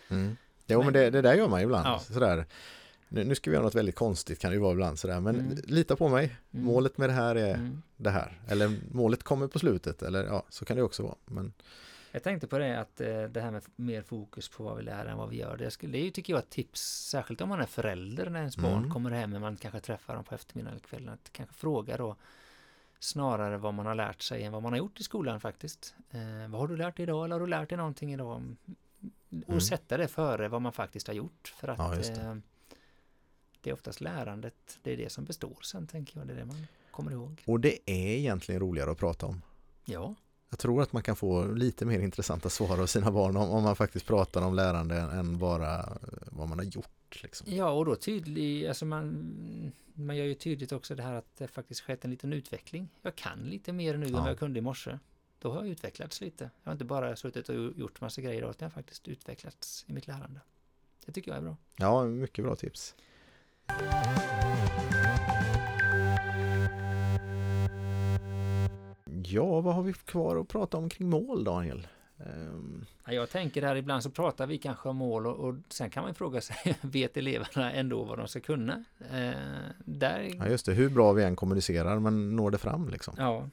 Mm. 0.09 0.35
Jo 0.67 0.77
men 0.77 0.85
Men- 0.85 0.93
det, 0.93 1.09
det 1.09 1.21
där 1.21 1.33
gör 1.33 1.49
man 1.49 1.61
ibland. 1.61 1.87
Ja. 1.87 1.99
Sådär. 1.99 2.45
Nu, 3.09 3.23
nu 3.23 3.35
ska 3.35 3.49
vi 3.49 3.53
göra 3.55 3.63
något 3.65 3.75
väldigt 3.75 3.95
konstigt 3.95 4.39
kan 4.39 4.51
det 4.51 4.55
ju 4.55 4.61
vara 4.61 4.71
ibland 4.73 4.99
sådär. 4.99 5.19
Men 5.19 5.35
Mm. 5.39 5.57
lita 5.63 5.95
på 5.95 6.09
mig. 6.09 6.35
Mm. 6.53 6.65
Målet 6.65 6.97
med 6.97 7.09
det 7.09 7.13
här 7.13 7.35
är 7.35 7.53
Mm. 7.53 7.81
det 7.97 8.09
här. 8.09 8.39
Eller 8.47 8.71
målet 8.91 9.23
kommer 9.23 9.47
på 9.47 9.59
slutet. 9.59 10.01
Eller 10.03 10.23
ja, 10.25 10.43
så 10.49 10.65
kan 10.65 10.77
det 10.77 10.83
också 10.83 11.03
vara. 11.03 11.15
Men 11.25 11.53
Jag 12.15 12.23
tänkte 12.23 12.47
på 12.47 12.57
det 12.57 12.79
att 12.79 13.01
eh, 13.01 13.23
det 13.23 13.41
här 13.41 13.51
med 13.51 13.63
mer 13.75 14.01
fokus 14.01 14.49
på 14.49 14.63
vad 14.63 14.77
vi 14.77 14.83
lär 14.83 15.05
än 15.05 15.17
vad 15.17 15.29
vi 15.29 15.37
gör. 15.37 15.57
Det, 15.57 15.71
skulle, 15.71 15.91
det 15.91 15.97
är 15.97 16.03
ju, 16.03 16.11
tycker 16.11 16.33
jag, 16.33 16.39
ett 16.39 16.49
tips, 16.49 16.81
särskilt 17.09 17.41
om 17.41 17.49
man 17.49 17.59
är 17.61 17.65
förälder 17.65 18.29
när 18.29 18.39
ens 18.39 18.57
barn 18.57 18.77
Mm. 18.77 18.91
kommer 18.91 19.11
hem 19.11 19.33
och 19.33 19.41
man 19.41 19.57
kanske 19.57 19.79
träffar 19.79 20.15
dem 20.15 20.23
på 20.23 20.35
eftermiddagen 20.35 20.73
eller 20.77 20.87
kvällen. 20.87 21.13
Att 21.13 21.29
kanske 21.33 21.55
fråga 21.55 21.97
då 21.97 22.15
snarare 22.99 23.57
vad 23.57 23.73
man 23.73 23.85
har 23.85 23.95
lärt 23.95 24.21
sig 24.21 24.43
än 24.43 24.51
vad 24.51 24.63
man 24.63 24.71
har 24.71 24.77
gjort 24.77 24.99
i 24.99 25.03
skolan 25.03 25.39
faktiskt. 25.41 25.95
Eh, 26.11 26.49
vad 26.49 26.61
har 26.61 26.67
du 26.67 26.77
lärt 26.77 26.95
dig 26.97 27.03
idag 27.03 27.25
eller 27.25 27.35
har 27.35 27.39
du 27.39 27.47
lärt 27.47 27.69
dig 27.69 27.77
någonting 27.77 28.13
idag? 28.13 28.55
Och 29.45 29.49
Mm. 29.49 29.61
sätta 29.61 29.97
det 29.97 30.07
före 30.07 30.47
vad 30.47 30.61
man 30.61 30.73
faktiskt 30.73 31.07
har 31.07 31.13
gjort. 31.13 31.53
För 31.57 31.67
att 31.67 31.77
Ja, 31.79 31.95
det. 31.95 32.21
eh, 32.21 32.35
det 33.61 33.69
är 33.69 33.73
oftast 33.73 34.01
lärandet, 34.01 34.79
det 34.83 34.91
är 34.93 34.97
det 34.97 35.09
som 35.11 35.25
består 35.25 35.57
sen 35.61 35.87
tänker 35.87 36.17
jag. 36.19 36.27
Det 36.27 36.33
är 36.33 36.37
det 36.37 36.45
man 36.45 36.67
kommer 36.91 37.11
ihåg. 37.11 37.43
Och 37.47 37.59
det 37.59 37.79
är 37.91 38.17
egentligen 38.17 38.61
roligare 38.61 38.91
att 38.91 38.97
prata 38.97 39.25
om. 39.25 39.41
Ja, 39.85 40.15
Jag 40.53 40.59
tror 40.59 40.81
att 40.81 40.93
man 40.93 41.03
kan 41.03 41.15
få 41.15 41.45
lite 41.45 41.85
mer 41.85 41.99
intressanta 41.99 42.49
svar 42.49 42.81
av 42.81 42.85
sina 42.85 43.11
barn 43.11 43.37
om, 43.37 43.49
om 43.49 43.63
man 43.63 43.75
faktiskt 43.75 44.05
pratar 44.05 44.41
om 44.41 44.53
lärande 44.55 44.95
än 44.95 45.37
bara 45.37 45.97
vad 46.31 46.49
man 46.49 46.59
har 46.59 46.65
gjort. 46.65 47.19
Liksom. 47.23 47.47
Ja, 47.53 47.69
och 47.69 47.85
då 47.85 47.95
tydlig, 47.95 48.67
alltså 48.67 48.85
man, 48.85 49.73
man 49.93 50.17
gör 50.17 50.25
ju 50.25 50.33
tydligt 50.33 50.71
också 50.71 50.95
det 50.95 51.03
här 51.03 51.13
att 51.13 51.35
det 51.37 51.47
faktiskt 51.47 51.81
skett 51.81 52.05
en 52.05 52.11
liten 52.11 52.33
utveckling. 52.33 52.89
Jag 53.01 53.15
kan 53.15 53.39
lite 53.39 53.73
mer 53.73 53.97
nu 53.97 54.05
än 54.05 54.11
Ja. 54.13 54.19
vad 54.21 54.29
jag 54.29 54.39
kunde 54.39 54.59
i 54.59 54.61
morse. 54.61 54.99
Då 55.39 55.51
har 55.51 55.57
jag 55.59 55.67
utvecklats 55.67 56.21
lite. 56.21 56.43
Jag 56.63 56.69
har 56.69 56.73
inte 56.73 56.85
bara 56.85 57.15
suttit 57.15 57.49
och 57.49 57.55
gjort 57.55 58.01
massa 58.01 58.21
grejer, 58.21 58.41
utan 58.41 58.55
jag 58.59 58.65
har 58.65 58.69
faktiskt 58.71 59.07
utvecklats 59.07 59.85
i 59.87 59.93
mitt 59.93 60.07
lärande. 60.07 60.39
Det 61.05 61.11
tycker 61.11 61.31
jag 61.31 61.37
är 61.37 61.41
bra. 61.41 61.57
Ja, 61.77 62.05
mycket 62.05 62.45
bra 62.45 62.55
tips. 62.55 62.95
Ja, 69.33 69.61
vad 69.61 69.75
har 69.75 69.83
vi 69.83 69.93
kvar 69.93 70.35
att 70.35 70.47
prata 70.47 70.77
om 70.77 70.89
kring 70.89 71.09
mål, 71.09 71.43
Daniel? 71.43 71.87
Ehm, 72.17 72.85
Ja, 73.05 73.13
Jag 73.13 73.29
tänker 73.29 73.61
här 73.61 73.75
ibland 73.75 74.03
så 74.03 74.09
pratar 74.09 74.47
vi 74.47 74.57
kanske 74.57 74.89
om 74.89 74.95
mål 74.97 75.27
och, 75.27 75.35
och 75.49 75.55
sen 75.69 75.89
kan 75.89 76.03
man 76.03 76.13
fråga 76.15 76.41
sig, 76.41 76.77
vet 76.81 77.17
eleverna 77.17 77.71
ändå 77.71 78.03
vad 78.03 78.17
de 78.17 78.27
ska 78.27 78.39
kunna? 78.39 78.83
Eh, 79.11 79.31
där, 79.85 80.31
ja, 80.37 80.47
just 80.47 80.65
det. 80.65 80.73
Hur 80.73 80.89
bra 80.89 81.13
vi 81.13 81.23
än 81.23 81.35
kommunicerar, 81.35 81.99
men 81.99 82.35
når 82.35 82.51
det 82.51 82.57
fram 82.57 82.89
liksom? 82.89 83.15
Ja. 83.17 83.49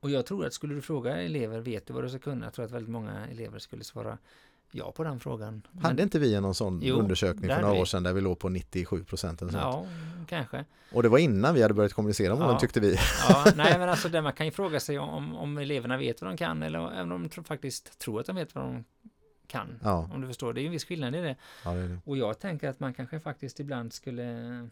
Och 0.00 0.10
jag 0.10 0.26
tror 0.26 0.46
att 0.46 0.52
skulle 0.54 0.74
du 0.74 0.82
fråga 0.82 1.16
elever, 1.16 1.60
vet 1.60 1.86
du 1.86 1.92
vad 1.92 2.04
du 2.04 2.08
ska 2.08 2.18
kunna? 2.18 2.46
Jag 2.46 2.52
tror 2.52 2.64
att 2.64 2.70
väldigt 2.70 2.90
många 2.90 3.26
elever 3.26 3.58
skulle 3.58 3.84
svara 3.84 4.18
ja 4.72 4.92
på 4.92 5.04
den 5.04 5.20
frågan. 5.20 5.62
Men- 5.72 5.84
Hade 5.84 6.02
inte 6.02 6.18
vi 6.18 6.40
någon 6.40 6.54
sån 6.54 6.80
Jo, 6.82 6.96
undersökning 6.96 7.50
för 7.50 7.60
några 7.60 7.74
vi. 7.74 7.80
år 7.80 7.84
sedan 7.84 8.02
där 8.02 8.12
vi 8.12 8.20
låg 8.20 8.38
på 8.38 8.48
97 8.48 9.04
procent? 9.04 9.42
Ja, 9.52 9.86
kanske. 10.28 10.64
Och 10.92 11.02
det 11.02 11.08
var 11.08 11.18
innan 11.18 11.54
vi 11.54 11.62
hade 11.62 11.74
börjat 11.74 11.92
kommunicera 11.92 12.34
målen 12.34 12.50
Ja. 12.50 12.58
tyckte 12.58 12.80
vi. 12.80 12.96
Ja, 13.28 13.44
nej 13.56 13.78
men 13.78 13.88
alltså 13.88 14.08
det 14.08 14.22
man 14.22 14.32
kan 14.32 14.46
ju 14.46 14.52
fråga 14.52 14.80
sig 14.80 14.98
om, 14.98 15.36
om 15.36 15.58
eleverna 15.58 15.96
vet 15.96 16.22
vad 16.22 16.30
de 16.30 16.36
kan 16.36 16.62
eller 16.62 17.12
om 17.12 17.28
de 17.34 17.44
faktiskt 17.44 17.98
tror 17.98 18.20
att 18.20 18.26
de 18.26 18.36
vet 18.36 18.54
vad 18.54 18.64
de 18.64 18.84
kan. 19.46 19.78
Ja, 19.82 20.10
Om 20.14 20.20
du 20.20 20.26
förstår, 20.26 20.52
det 20.52 20.60
är 20.60 20.62
ju 20.62 20.66
en 20.66 20.72
viss 20.72 20.84
skillnad 20.84 21.14
i 21.14 21.20
det. 21.20 21.36
ja 21.64 21.70
det 21.72 21.88
det. 21.88 21.98
Och 22.04 22.16
jag 22.16 22.38
tänker 22.38 22.68
att 22.68 22.80
man 22.80 22.94
kanske 22.94 23.20
faktiskt 23.20 23.60
ibland 23.60 23.92
skulle 23.92 24.68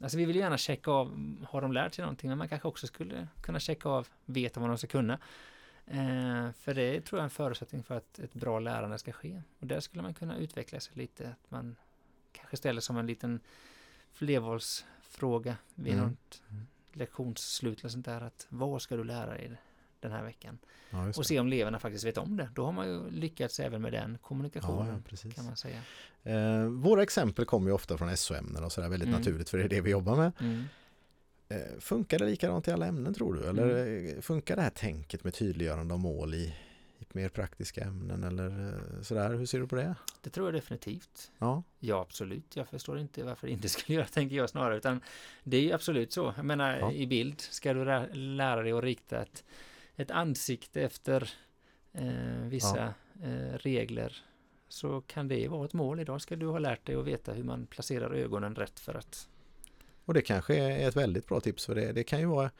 Alltså 0.00 0.18
vi 0.18 0.24
vill 0.24 0.36
gärna 0.36 0.58
checka 0.58 0.90
av, 0.90 1.36
har 1.48 1.62
de 1.62 1.72
lärt 1.72 1.94
sig 1.94 2.02
någonting? 2.02 2.28
Men 2.28 2.38
man 2.38 2.48
kanske 2.48 2.68
också 2.68 2.86
skulle 2.86 3.28
kunna 3.42 3.60
checka 3.60 3.88
av, 3.88 4.08
veta 4.24 4.60
vad 4.60 4.68
de 4.68 4.78
ska 4.78 4.86
kunna. 4.86 5.18
Eh, 5.86 5.98
för 6.64 6.74
det 6.74 7.00
tror 7.00 7.18
jag 7.18 7.22
är 7.22 7.24
en 7.24 7.30
förutsättning 7.30 7.82
för 7.82 7.96
att 7.96 8.18
ett 8.18 8.34
bra 8.34 8.58
lärande 8.58 8.98
ska 8.98 9.12
ske. 9.12 9.42
Och 9.60 9.66
där 9.66 9.80
skulle 9.80 10.02
man 10.02 10.14
kunna 10.14 10.36
utveckla 10.38 10.80
sig 10.80 10.92
lite. 10.96 11.28
Att 11.28 11.50
man 11.50 11.76
kanske 12.32 12.56
ställer 12.56 12.80
som 12.80 12.96
en 12.96 13.06
liten 13.06 13.40
flervalsfråga 14.12 15.56
vid 15.74 15.94
Mm. 15.94 16.08
något 16.08 16.42
lektionsslut 16.92 17.80
eller 17.80 17.88
sånt 17.88 18.04
där. 18.04 18.20
Att 18.20 18.46
vad 18.48 18.82
ska 18.82 18.96
du 18.96 19.04
lära 19.04 19.30
dig 19.30 19.56
den 20.00 20.12
här 20.12 20.24
veckan. 20.24 20.58
Ja, 20.90 21.08
Och 21.16 21.26
se 21.26 21.40
om 21.40 21.46
eleverna 21.46 21.78
faktiskt 21.78 22.04
vet 22.04 22.18
om 22.18 22.36
det. 22.36 22.48
Då 22.54 22.64
har 22.64 22.72
man 22.72 22.88
ju 22.88 23.10
lyckats 23.10 23.60
även 23.60 23.82
med 23.82 23.92
den 23.92 24.12
Ja, 24.12 24.18
kommunikationen. 24.22 24.94
ja, 24.94 25.08
precis. 25.08 25.34
kan 25.34 25.44
man 25.44 25.56
säga. 25.56 25.80
Eh, 26.22 26.64
våra 26.64 27.02
exempel 27.02 27.44
kommer 27.44 27.66
ju 27.68 27.72
ofta 27.74 27.98
från 27.98 28.16
SO-ämnen 28.16 28.64
och 28.64 28.72
sådär 28.72 28.88
väldigt 28.88 29.08
Mm. 29.08 29.20
naturligt 29.20 29.50
för 29.50 29.58
det 29.58 29.64
är 29.64 29.68
det 29.68 29.80
vi 29.80 29.90
jobbar 29.90 30.16
med. 30.16 30.32
Mm. 31.48 31.62
Eh, 31.62 31.78
funkar 31.80 32.18
det 32.18 32.24
likadant 32.24 32.68
i 32.68 32.70
alla 32.70 32.86
ämnen 32.86 33.14
tror 33.14 33.34
du? 33.34 33.44
Eller 33.46 33.86
eh, 34.16 34.20
funkar 34.20 34.56
det 34.56 34.62
här 34.62 34.70
tänket 34.70 35.24
med 35.24 35.34
tydliggörande 35.34 35.94
av 35.94 36.00
mål 36.00 36.34
i, 36.34 36.54
i 36.98 37.04
mer 37.12 37.28
praktiska 37.28 37.80
ämnen 37.84 38.24
eller 38.24 38.68
eh, 38.68 39.02
sådär? 39.02 39.34
Hur 39.34 39.46
ser 39.46 39.58
du 39.60 39.66
på 39.66 39.76
det? 39.76 39.94
Det 40.22 40.30
tror 40.30 40.46
jag 40.46 40.54
definitivt. 40.54 41.30
Ja, 41.38 41.62
Ja, 41.78 42.00
absolut. 42.00 42.56
Jag 42.56 42.68
förstår 42.68 42.98
inte 42.98 43.24
varför 43.24 43.46
det 43.46 43.52
inte 43.52 43.68
skulle 43.78 43.96
göra, 43.96 44.06
tänker 44.06 44.36
jag 44.36 44.50
snarare. 44.50 44.76
Utan 44.76 45.00
det 45.44 45.56
är 45.56 45.60
ju 45.62 45.72
absolut 45.72 46.12
så. 46.12 46.32
Jag 46.36 46.44
menar, 46.44 46.78
Ja. 46.78 46.92
i 46.92 47.06
bild 47.06 47.40
ska 47.40 47.74
du 47.74 47.84
lä- 47.84 48.08
lära 48.14 48.62
dig 48.62 48.72
att 48.72 48.84
rikta 48.84 49.22
ett, 49.22 49.44
ett 49.96 50.10
ansikte 50.10 50.82
efter 50.82 51.30
eh, 51.92 52.40
vissa 52.48 52.94
eh, 53.22 53.58
regler. 53.58 54.16
Så 54.68 55.00
kan 55.00 55.28
det 55.28 55.48
vara 55.48 55.64
ett 55.64 55.72
mål. 55.72 56.00
Idag 56.00 56.20
ska 56.20 56.36
du 56.36 56.46
ha 56.46 56.58
lärt 56.58 56.86
dig 56.86 56.94
att 56.96 57.04
veta 57.04 57.32
hur 57.32 57.44
man 57.44 57.66
placerar 57.66 58.10
ögonen 58.14 58.54
rätt 58.54 58.80
för 58.80 58.94
att... 58.94 59.28
och 60.04 60.14
det 60.14 60.22
kanske 60.22 60.54
är 60.56 60.88
ett 60.88 60.96
väldigt 60.96 61.26
bra 61.28 61.40
tips 61.40 61.66
för 61.66 61.74
det. 61.74 61.92
Det 61.92 62.04
kan 62.04 62.20
ju 62.20 62.26
vara 62.26 62.50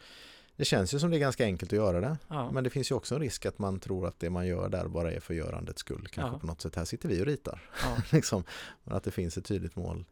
det 0.57 0.65
känns 0.65 0.95
ju 0.95 0.99
som 0.99 1.11
det 1.11 1.17
är 1.17 1.21
ganska 1.21 1.45
enkelt 1.45 1.73
att 1.73 1.77
göra 1.77 2.01
det. 2.01 2.19
Ja, 2.29 2.51
Men 2.51 2.65
det 2.65 2.71
finns 2.71 2.91
ju 2.91 2.95
också 2.95 3.15
en 3.15 3.21
risk 3.21 3.47
att 3.47 3.59
man 3.59 3.81
tror 3.81 4.07
att 4.07 4.19
det 4.21 4.31
man 4.31 4.47
gör 4.47 4.69
där 4.69 4.89
bara 4.89 5.13
är 5.13 5.21
för 5.21 5.35
görandets 5.35 5.81
skull. 5.81 6.07
Kanske 6.11 6.35
Ja. 6.37 6.39
på 6.39 6.47
något 6.47 6.61
sätt, 6.61 6.77
här 6.77 6.85
sitter 6.85 7.09
vi 7.09 7.23
och 7.23 7.27
ritar. 7.27 7.71
ja, 7.83 7.97
liksom. 8.13 8.45
Men 8.85 8.97
att 8.97 9.05
det 9.05 9.11
finns 9.11 9.37
ett 9.39 9.45
tydligt 9.45 9.77
mål. 9.77 10.05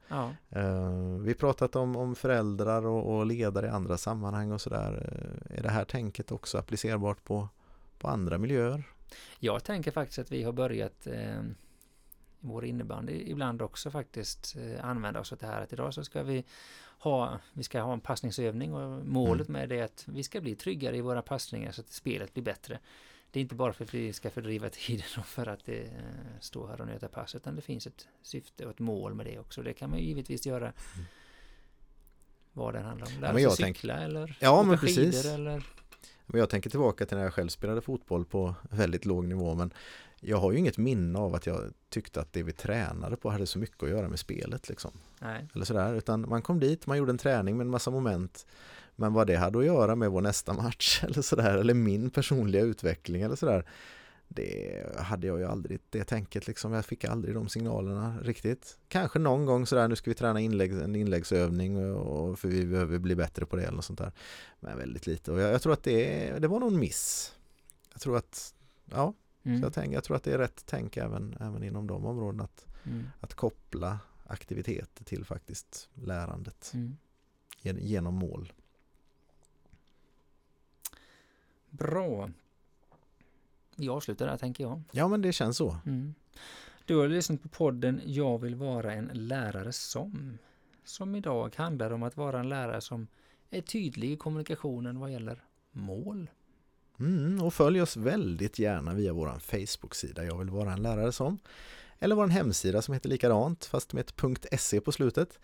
Eh, 0.50 1.18
vi 1.20 1.34
pratat 1.34 1.76
om, 1.76 1.96
om 1.96 2.14
föräldrar 2.14 2.86
och, 2.86 3.16
och 3.16 3.26
ledare 3.26 3.66
i 3.66 3.70
andra 3.70 3.96
sammanhang 3.98 4.52
och 4.52 4.60
sådär. 4.60 5.08
Eh, 5.50 5.58
är 5.58 5.62
det 5.62 5.70
här 5.70 5.84
tänket 5.84 6.32
också 6.32 6.58
applicerbart 6.58 7.24
på, 7.24 7.48
på 7.98 8.08
andra 8.08 8.38
miljöer? 8.38 8.82
Jag 9.38 9.64
tänker 9.64 9.90
faktiskt 9.90 10.18
att 10.18 10.32
vi 10.32 10.42
har 10.42 10.52
börjat 10.52 11.06
i 11.06 11.34
vår 12.40 12.64
innebandy 12.64 13.22
ibland 13.26 13.62
också 13.62 13.90
faktiskt 13.90 14.56
använda 14.80 15.20
oss 15.20 15.32
av 15.32 15.38
det 15.38 15.46
här 15.46 15.62
att 15.62 15.72
idag 15.72 15.94
så 15.94 16.04
ska 16.04 16.22
vi 16.22 16.44
ha, 17.02 17.38
vi 17.52 17.62
ska 17.62 17.80
ha 17.80 17.92
en 17.92 18.00
passningsövning 18.00 18.74
och 18.74 19.06
målet 19.06 19.48
med 19.48 19.68
det 19.68 19.78
är 19.78 19.84
att 19.84 20.04
vi 20.08 20.22
ska 20.22 20.40
bli 20.40 20.54
tryggare 20.54 20.96
i 20.96 21.00
våra 21.00 21.22
passningar 21.22 21.72
så 21.72 21.80
att 21.80 21.88
spelet 21.92 22.34
blir 22.34 22.44
bättre. 22.44 22.78
Det 23.30 23.38
är 23.38 23.42
inte 23.42 23.54
bara 23.54 23.72
för 23.72 23.84
att 23.84 23.94
vi 23.94 24.12
ska 24.12 24.30
fördriva 24.30 24.68
tiden 24.72 25.04
och 25.18 25.26
för 25.26 25.46
att 25.46 25.64
det 25.64 25.82
eh, 25.82 25.90
står 26.40 26.68
här 26.68 26.80
och 26.80 26.86
nöta 26.86 27.08
pass 27.08 27.34
utan 27.34 27.56
det 27.56 27.62
finns 27.62 27.86
ett 27.86 28.08
syfte 28.22 28.64
och 28.64 28.70
ett 28.70 28.78
mål 28.78 29.14
med 29.14 29.26
det 29.26 29.38
också. 29.38 29.62
Det 29.62 29.72
kan 29.72 29.90
man 29.90 29.98
ju 29.98 30.04
givetvis 30.04 30.46
göra 30.46 30.72
vad 32.52 32.74
den 32.74 32.84
handlar 32.84 33.06
om. 33.06 33.20
Lära 33.20 33.32
sig 33.34 33.42
jag 33.42 33.56
tänk- 33.56 33.76
cykla 33.76 33.94
eller 34.00 34.36
Ja, 34.40 34.52
åka 34.60 34.62
men 34.68 34.78
skidor 34.78 35.02
precis. 35.04 35.24
eller 35.26 35.62
Men 36.26 36.38
jag 36.40 36.50
tänker 36.50 36.70
tillbaka 36.70 37.06
till 37.06 37.16
när 37.16 37.24
jag 37.24 37.34
själv 37.34 37.48
spelade 37.48 37.80
fotboll 37.80 38.24
på 38.24 38.54
väldigt 38.70 39.04
låg 39.04 39.24
nivå 39.24 39.54
men 39.54 39.72
jag 40.24 40.36
har 40.36 40.52
ju 40.52 40.58
inget 40.58 40.78
minne 40.78 41.18
av 41.18 41.34
att 41.34 41.46
jag 41.46 41.72
tyckte 41.88 42.20
att 42.20 42.32
det 42.32 42.42
vi 42.42 42.52
tränade 42.52 43.16
på 43.16 43.30
hade 43.30 43.46
så 43.46 43.58
mycket 43.58 43.82
att 43.82 43.88
göra 43.88 44.08
med 44.08 44.18
spelet 44.18 44.68
liksom. 44.68 44.90
nej. 45.20 45.48
Eller 45.54 45.64
sådär, 45.64 45.94
utan 45.94 46.28
man 46.28 46.42
kom 46.42 46.60
dit, 46.60 46.86
man 46.86 46.98
gjorde 46.98 47.10
en 47.10 47.18
träning 47.18 47.56
med 47.56 47.64
en 47.64 47.70
massa 47.70 47.90
moment 47.90 48.46
men 48.96 49.12
vad 49.12 49.26
det 49.26 49.36
hade 49.36 49.58
att 49.58 49.64
göra 49.64 49.96
med 49.96 50.10
vår 50.10 50.20
nästa 50.20 50.52
match 50.52 51.04
eller 51.04 51.22
sådär, 51.22 51.58
eller 51.58 51.74
min 51.74 52.10
personliga 52.10 52.62
utveckling 52.62 53.22
eller 53.22 53.36
sådär 53.36 53.64
det 54.34 54.82
hade 54.96 55.26
jag 55.26 55.38
ju 55.38 55.44
aldrig, 55.44 55.80
det 55.90 56.04
tänket 56.04 56.46
liksom, 56.46 56.72
jag 56.72 56.84
fick 56.84 57.04
aldrig 57.04 57.34
de 57.34 57.48
signalerna 57.48 58.18
riktigt. 58.22 58.78
Kanske 58.88 59.18
någon 59.18 59.46
gång 59.46 59.66
sådär, 59.66 59.88
nu 59.88 59.96
ska 59.96 60.10
vi 60.10 60.14
träna 60.14 60.40
inlägg, 60.40 60.72
en 60.72 60.96
inläggsövning 60.96 61.94
och, 61.94 62.38
för 62.38 62.48
vi 62.48 62.66
behöver 62.66 62.98
bli 62.98 63.14
bättre 63.14 63.46
på 63.46 63.56
det 63.56 63.62
eller 63.62 63.76
något 63.76 63.84
sånt 63.84 63.98
där. 63.98 64.12
Men 64.60 64.78
väldigt 64.78 65.06
lite 65.06 65.32
och 65.32 65.40
jag, 65.40 65.52
jag 65.52 65.62
tror 65.62 65.72
att 65.72 65.82
det, 65.82 66.32
det 66.38 66.48
var 66.48 66.60
någon 66.60 66.78
miss. 66.78 67.32
Jag 67.92 68.00
tror 68.00 68.16
att, 68.16 68.54
ja, 68.90 69.14
Mm. 69.44 69.60
så 69.60 69.66
jag, 69.66 69.72
tänker, 69.72 69.94
jag 69.94 70.04
tror 70.04 70.16
att 70.16 70.22
det 70.24 70.32
är 70.32 70.38
rätt 70.38 70.62
tänk 70.66 70.96
även, 70.96 71.36
även 71.40 71.62
inom 71.62 71.86
de 71.86 72.06
områdena 72.06 72.44
att, 72.44 72.66
Mm. 72.84 73.04
att 73.20 73.34
koppla 73.34 73.98
aktiviteter 74.26 75.04
till 75.04 75.24
faktiskt 75.24 75.88
lärandet 75.94 76.70
Mm. 76.74 76.96
gen- 77.60 77.78
genom 77.86 78.14
mål. 78.14 78.52
Bra. 81.70 82.30
Vi 83.76 83.88
avslutar 83.88 84.26
där 84.26 84.36
tänker 84.36 84.64
jag. 84.64 84.82
Ja 84.92 85.08
men 85.08 85.22
det 85.22 85.32
känns 85.32 85.56
så. 85.56 85.76
Mm. 85.86 86.14
Du 86.84 86.96
har 86.96 87.08
lyssnat 87.08 87.42
på 87.42 87.48
podden 87.48 88.00
Jag 88.04 88.38
vill 88.38 88.54
vara 88.54 88.92
en 88.92 89.10
lärare 89.12 89.72
som. 89.72 90.38
Som 90.84 91.14
idag 91.14 91.54
handlar 91.56 91.90
om 91.90 92.02
att 92.02 92.16
vara 92.16 92.40
en 92.40 92.48
lärare 92.48 92.80
som 92.80 93.06
är 93.50 93.60
tydlig 93.60 94.10
i 94.10 94.16
kommunikationen 94.16 94.98
vad 94.98 95.12
gäller 95.12 95.44
mål. 95.70 96.30
Mm, 97.02 97.42
och 97.42 97.54
följ 97.54 97.82
oss 97.82 97.96
väldigt 97.96 98.58
gärna 98.58 98.94
via 98.94 99.12
vår 99.12 99.38
Facebook-sida 99.38 100.24
Jag 100.24 100.38
vill 100.38 100.50
vara 100.50 100.72
en 100.72 100.82
lärare 100.82 101.12
som. 101.12 101.38
Eller 101.98 102.16
vår 102.16 102.26
hemsida 102.26 102.82
som 102.82 102.94
heter 102.94 103.08
likadant 103.08 103.64
fast 103.64 103.92
med 103.92 104.00
ett 104.00 104.60
.se 104.60 104.80
på 104.80 104.92
slutet. 104.92 105.38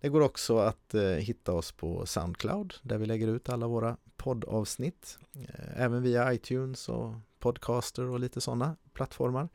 Det 0.00 0.08
går 0.08 0.20
också 0.20 0.58
att 0.58 0.94
eh, 0.94 1.02
hitta 1.02 1.52
oss 1.52 1.72
på 1.72 2.06
Soundcloud 2.06 2.74
där 2.82 2.98
vi 2.98 3.06
lägger 3.06 3.28
ut 3.28 3.48
alla 3.48 3.66
våra 3.66 3.96
poddavsnitt. 4.16 5.18
Eh, 5.34 5.82
även 5.82 6.02
via 6.02 6.34
iTunes 6.34 6.88
och 6.88 7.14
Podcaster 7.38 8.04
och 8.04 8.20
lite 8.20 8.40
sådana 8.40 8.76
plattformar. 8.92 9.48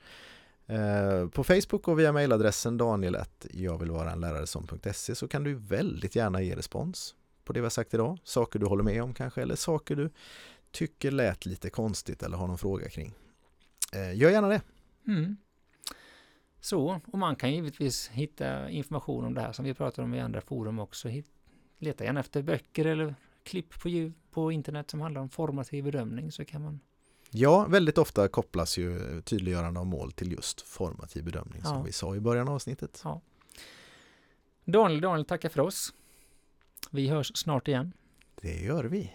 Eh, 0.67 1.27
på 1.29 1.43
Facebook 1.43 1.87
och 1.87 1.99
via 1.99 2.11
mejladressen 2.11 2.77
daniel 2.77 3.17
jag 3.51 3.77
vill 3.77 3.91
vara 3.91 4.11
en 4.11 4.19
lärare 4.19 4.47
som.se 4.47 5.15
så 5.15 5.27
kan 5.27 5.43
du 5.43 5.53
väldigt 5.53 6.15
gärna 6.15 6.41
ge 6.41 6.55
respons 6.55 7.15
på 7.43 7.53
det 7.53 7.59
vi 7.59 7.65
har 7.65 7.69
sagt 7.69 7.93
idag. 7.93 8.17
Saker 8.23 8.59
du 8.59 8.65
håller 8.65 8.83
med 8.83 9.03
om 9.03 9.13
kanske 9.13 9.41
eller 9.41 9.55
saker 9.55 9.95
du 9.95 10.09
tycker 10.71 11.11
lät 11.11 11.45
lite 11.45 11.69
konstigt 11.69 12.23
eller 12.23 12.37
har 12.37 12.47
någon 12.47 12.57
fråga 12.57 12.89
kring. 12.89 13.13
Eh, 13.93 14.15
gör 14.17 14.29
gärna 14.29 14.47
det. 14.47 14.61
Mm. 15.07 15.37
Så, 16.61 17.01
och 17.07 17.19
man 17.19 17.35
kan 17.35 17.53
givetvis 17.53 18.07
hitta 18.07 18.69
information 18.69 19.25
om 19.25 19.33
det 19.33 19.41
här 19.41 19.51
som 19.51 19.65
vi 19.65 19.73
pratar 19.73 20.03
om 20.03 20.13
i 20.13 20.19
andra 20.19 20.41
forum 20.41 20.79
också. 20.79 21.09
Leta 21.77 22.03
gärna 22.03 22.19
efter 22.19 22.41
böcker 22.41 22.85
eller 22.85 23.15
klipp 23.43 23.79
på, 23.81 23.89
ljud, 23.89 24.13
på 24.31 24.51
internet 24.51 24.89
som 24.91 25.01
handlar 25.01 25.21
om 25.21 25.29
formativ 25.29 25.83
bedömning 25.83 26.31
så 26.31 26.45
kan 26.45 26.61
man 26.61 26.79
Ja, 27.31 27.65
väldigt 27.67 27.97
ofta 27.97 28.27
kopplas 28.27 28.77
ju 28.77 29.21
tydliggörande 29.21 29.79
av 29.79 29.85
mål 29.85 30.11
till 30.11 30.31
just 30.31 30.61
formativ 30.61 31.23
bedömning 31.23 31.61
som 31.63 31.77
Ja. 31.77 31.83
vi 31.83 31.91
sa 31.91 32.15
i 32.15 32.19
början 32.19 32.47
av 32.47 32.53
avsnittet. 32.55 33.03
Daniel, 34.65 35.01
Daniel 35.01 35.25
tackar 35.25 35.49
för 35.49 35.59
oss. 35.61 35.93
Vi 36.91 37.07
hörs 37.07 37.31
snart 37.35 37.67
igen. 37.67 37.93
Det 38.41 38.61
gör 38.61 38.83
vi. 38.83 39.13